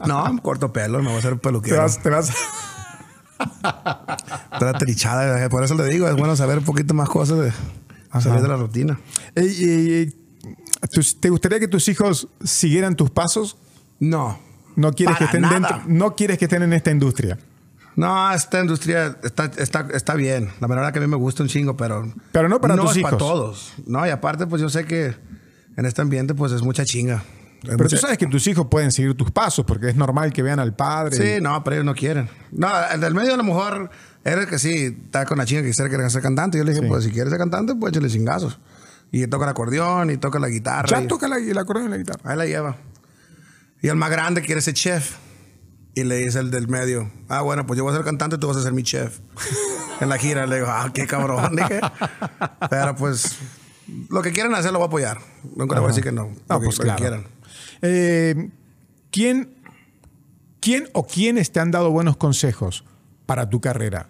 [0.07, 1.77] No, corto pelo, me voy a hacer Te peluquero.
[1.77, 2.33] vas, te vas.
[4.59, 7.51] Toda trichada, por eso le digo, es bueno saber un poquito más cosas de
[8.19, 8.99] salir de la rutina.
[9.35, 10.15] Ey, ey, ey,
[10.91, 13.55] ¿tus- ¿Te gustaría que tus hijos siguieran tus pasos?
[13.99, 14.39] No.
[14.75, 15.53] No quieres que estén nada.
[15.53, 17.37] dentro, no quieres que estén en esta industria.
[17.95, 20.49] No, esta industria está, está, está bien.
[20.61, 22.11] La verdad que a mí me gusta un chingo, pero.
[22.31, 23.17] Pero no para tus es para hijos.
[23.17, 23.73] todos.
[23.85, 25.13] No, y aparte, pues yo sé que
[25.75, 27.15] en este ambiente, pues es mucha chinga.
[27.63, 30.33] Es Pero mucha- tú sabes que tus hijos pueden seguir tus pasos porque es normal
[30.33, 31.15] que vean al padre.
[31.15, 32.29] Sí, no, pero ellos no quieren.
[32.51, 33.91] No, el del medio a lo mejor
[34.23, 36.57] era el que sí, está con la chinga que quisiera que ser cantante.
[36.57, 36.87] Yo le dije, Sí.
[36.89, 38.57] pues si quieres ser cantante, pues échale chingazos.
[39.11, 40.87] Y toca el acordeón y toca la guitarra.
[40.87, 42.21] Ya y- toca la, el acordeón y la guitarra.
[42.31, 42.77] Ahí la lleva.
[43.81, 45.17] Y el más grande quiere ser chef.
[45.93, 48.39] Y le dice el del medio, ah, bueno, pues yo voy a ser cantante y
[48.39, 49.19] tú vas a ser mi chef.
[49.99, 51.81] en la gira le digo, ah, qué cabrón, dije.
[52.69, 53.37] Pero pues,
[54.09, 55.19] lo que quieran hacer lo voy a apoyar.
[55.55, 56.27] Nunca le voy a decir que no.
[56.27, 56.97] No, lo que, pues lo que claro.
[56.97, 57.27] quieran.
[57.81, 58.49] Eh,
[59.11, 59.53] ¿quién,
[60.61, 62.85] ¿Quién o quiénes te han dado buenos consejos
[63.25, 64.09] para tu carrera?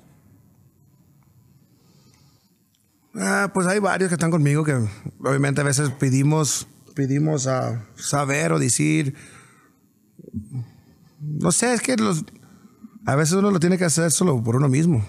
[3.16, 4.74] Ah, pues hay varios que están conmigo que
[5.20, 9.16] obviamente a veces pedimos, pedimos a saber o decir.
[11.22, 12.26] No sé, es que los,
[13.06, 15.06] a veces uno lo tiene que hacer solo por uno mismo.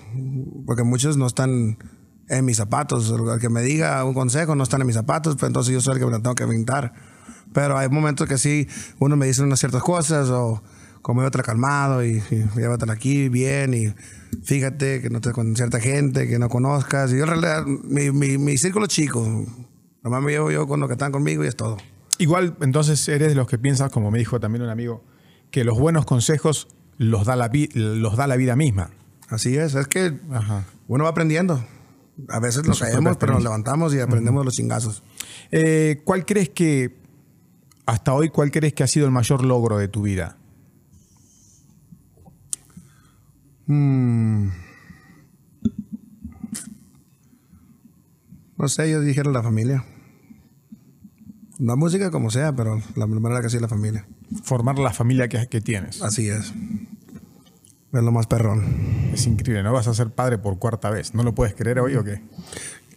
[0.66, 1.78] Porque muchos no están
[2.28, 3.10] en mis zapatos.
[3.10, 5.94] El que me diga un consejo no están en mis zapatos, pues entonces yo soy
[5.94, 6.92] el que me tengo que inventar.
[7.52, 10.62] Pero hay momentos que sí, uno me dice unas ciertas cosas o
[11.02, 13.92] como otra calmado y, y llévatela aquí bien y
[14.44, 17.12] fíjate que no estés con cierta gente que no conozcas.
[17.12, 19.46] Y yo en realidad, mi, mi, mi círculo chico.
[20.02, 21.76] Nomás me llevo yo con los que están conmigo y es todo.
[22.18, 25.04] Igual, entonces eres de los que piensas, como me dijo también un amigo,
[25.52, 26.66] que los buenos consejos
[26.98, 28.90] los da la, vi- los da la vida misma.
[29.28, 30.64] Así es, es que Ajá.
[30.88, 31.64] uno va aprendiendo.
[32.28, 35.02] A veces nos caemos, pero nos levantamos y aprendemos los chingazos.
[35.50, 36.98] Eh, ¿Cuál crees que,
[37.86, 40.36] hasta hoy, cuál crees que ha sido el mayor logro de tu vida?
[48.58, 49.84] No sé, yo dijera la familia.
[51.58, 54.06] La música como sea, pero la manera que sí la familia.
[54.42, 56.02] Formar la familia que, que tienes.
[56.02, 56.52] Así es.
[57.92, 59.10] Es lo más perrón.
[59.12, 61.14] Es increíble, no vas a ser padre por cuarta vez.
[61.14, 62.22] ¿No lo puedes creer hoy o qué?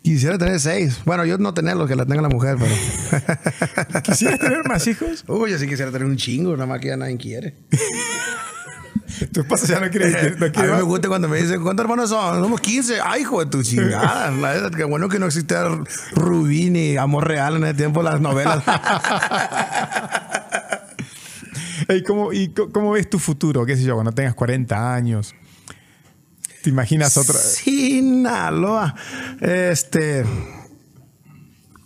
[0.02, 1.00] Quisiera tener seis.
[1.04, 4.02] Bueno, yo no tenerlo, que la tenga la mujer, pero.
[4.04, 5.26] ¿Quisieras tener más hijos?
[5.28, 7.56] Uy, yo sí quisiera tener un chingo, nada más que ya nadie quiere.
[9.32, 10.36] Tu esposa ya no quiere.
[10.38, 12.42] no a mí me gusta cuando me dicen, ¿cuántos hermanos son?
[12.42, 13.00] Somos 15.
[13.04, 14.32] Ay, hijo de tu chingada.
[14.32, 15.64] La verdad, Qué bueno que no existía
[16.14, 18.64] Rubí ni Amor Real en el tiempo de las novelas.
[21.90, 23.66] Ey, ¿cómo, ¿Y cómo ves tu futuro?
[23.66, 23.94] ¿Qué sé yo?
[23.96, 25.36] Cuando tengas 40 años.
[26.64, 27.36] ¿Te imaginas otra?
[27.36, 28.96] Sinaloa.
[29.40, 30.26] Este.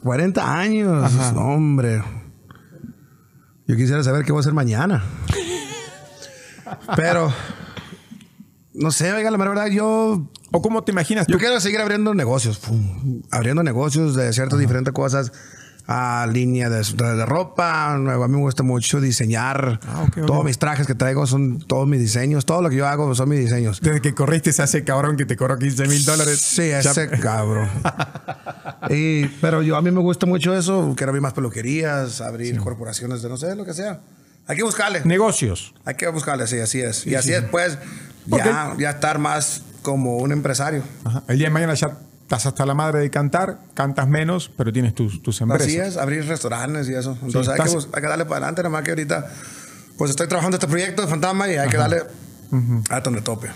[0.04, 1.14] 40 años.
[1.34, 2.02] No, hombre.
[3.68, 5.04] Yo quisiera saber qué voy a hacer mañana.
[6.95, 7.34] Pero,
[8.74, 11.34] no sé, oiga, la verdad, yo, ¿O cómo te imaginas tú?
[11.34, 12.58] yo quiero seguir abriendo negocios.
[12.60, 13.22] Pum.
[13.32, 15.32] Abriendo negocios de ciertas diferentes cosas.
[15.91, 17.93] A línea de, de- de ropa.
[17.93, 19.79] A mí me gusta mucho diseñar.
[19.87, 20.05] Ah.
[20.27, 22.45] Todos mis trajes que traigo son todos mis diseños.
[22.45, 23.81] Todo lo que yo hago son mis diseños.
[23.81, 26.39] Desde que corriste a ese cabrón que te cobró 15 mil dólares.
[26.41, 27.67] Sí, ese cabrón.
[28.89, 30.93] Y- pero yo a mí me gusta mucho eso.
[30.95, 33.99] Quiero abrir más peluquerías, abrir corporaciones de no sé, lo que sea.
[34.47, 35.01] Hay que buscarle.
[35.05, 35.73] Negocios.
[35.85, 37.05] Hay que buscarle, sí, así es.
[37.05, 37.41] y así sí, sí.
[37.41, 37.77] después
[38.29, 40.83] Porque- ya, ya estar más como un empresario.
[41.03, 41.23] Ajá.
[41.27, 41.97] El día de mañana ya
[42.30, 45.65] estás hasta la madre de cantar, cantas menos, pero tienes tus, tus empresas.
[45.65, 47.17] Así es, abrir restaurantes y eso.
[47.23, 49.32] Entonces hay, estás- que, hay que darle para adelante, nada más que ahorita
[49.97, 52.03] pues estoy trabajando este proyecto de Fantasma y hay que darle
[52.91, 53.49] a donde tope.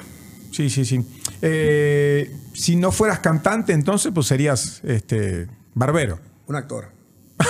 [0.51, 1.05] Sí, sí, sí.
[1.43, 6.17] Eh, si no fueras cantante, entonces pues serías este barbero.
[6.47, 6.87] Un actor.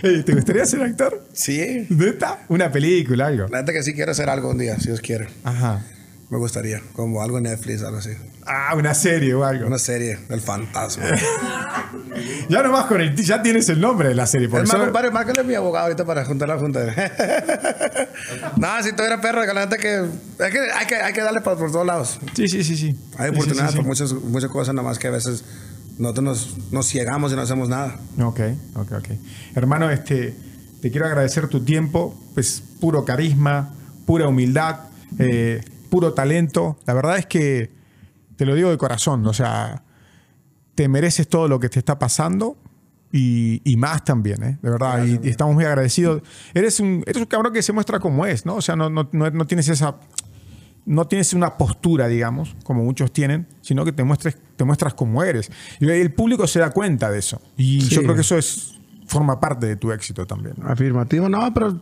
[0.00, 1.26] ¿Te gustaría ser actor?
[1.32, 1.88] Sí.
[1.90, 2.44] ¿Neta?
[2.48, 3.48] Una película, algo.
[3.48, 5.26] La neta que sí quiero hacer algo un día, si Dios quiere.
[5.42, 5.80] Ajá.
[6.32, 8.08] Me gustaría, como algo en Netflix, algo así.
[8.46, 9.66] Ah, una serie o algo.
[9.66, 11.04] Una serie del fantasma.
[12.48, 13.14] Ya nomás con el...
[13.16, 14.48] Ya tienes el nombre de la serie.
[14.48, 16.80] Por eso- compadre, márcale a mi abogado ahorita para juntar la junta.
[18.56, 21.58] no, si tuviera perro, que la que, es que hay que hay que darle por,
[21.58, 22.18] por todos lados.
[22.34, 22.96] Sí, sí, sí, sí.
[23.18, 25.44] Hay Sí, oportunidades sí, sí, por muchas, muchas cosas, nada más que a veces
[25.98, 27.98] nosotros nos, nos ciegamos y no hacemos nada.
[28.22, 28.40] Ok,
[28.76, 29.08] ok, ok.
[29.54, 30.34] Hermano, este,
[30.80, 33.74] te quiero agradecer tu tiempo, pues puro carisma,
[34.06, 34.76] pura humildad,
[35.18, 35.60] eh,
[35.92, 36.78] puro talento.
[36.86, 37.70] La verdad es que
[38.36, 39.82] te lo digo de corazón, o sea,
[40.74, 42.56] te mereces todo lo que te está pasando
[43.12, 44.58] y, y más también, ¿eh?
[44.62, 45.04] de verdad.
[45.04, 46.22] Y, y estamos muy agradecidos.
[46.54, 48.54] Eres un, eres un cabrón que se muestra como es, ¿no?
[48.56, 49.96] O sea, no, no, no, no tienes esa
[50.86, 55.22] no tienes una postura, digamos, como muchos tienen, sino que te muestres, te muestras como
[55.22, 55.50] eres.
[55.78, 57.40] Y el público se da cuenta de eso.
[57.58, 57.94] Y Sí.
[57.96, 60.54] yo creo que eso es forma parte de tu éxito también.
[60.56, 60.68] ¿no?
[60.68, 61.80] Afirmativo, no, pero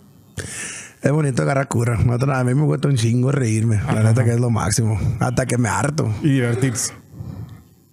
[1.03, 1.95] es bonito agarrar cura.
[1.97, 3.81] A mí me gusta un chingo reírme.
[3.93, 4.99] La neta que es lo máximo.
[5.21, 6.13] Hasta que me harto.
[6.23, 6.93] Y divertirse.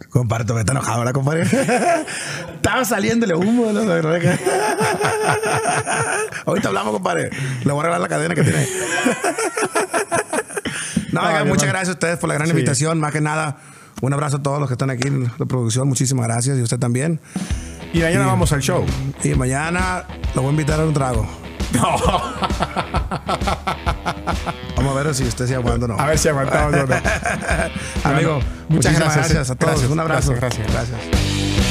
[0.09, 1.43] Comparto, me está enojado, ¿verdad, compadre?
[2.55, 3.71] Estaba saliéndole humo.
[3.71, 3.79] ¿no?
[3.81, 4.39] De verdad que-
[6.45, 7.29] Ahorita hablamos, compadre.
[7.63, 8.67] Le voy a regalar la cadena que tiene.
[11.11, 12.51] no, muchas gracias a ustedes por la gran Sí.
[12.51, 12.99] invitación.
[12.99, 13.57] Más que nada,
[14.01, 15.87] un abrazo a todos los que están aquí en la producción.
[15.87, 16.57] Muchísimas gracias.
[16.57, 17.19] Y usted también.
[17.93, 18.85] Y mañana vamos al show.
[19.23, 20.05] Y mañana
[20.35, 21.27] lo voy a invitar a un trago.
[24.75, 25.99] Vamos a ver si usted se aguanta o no.
[25.99, 26.95] A ver si aguantamos o no.
[28.03, 28.39] Amigo,
[28.69, 29.53] muchas gracias, gracias, eh.
[29.53, 29.73] a todos.
[29.73, 30.33] Gracias, un abrazo.
[30.33, 30.99] gracias, gracias.
[30.99, 31.66] gracias.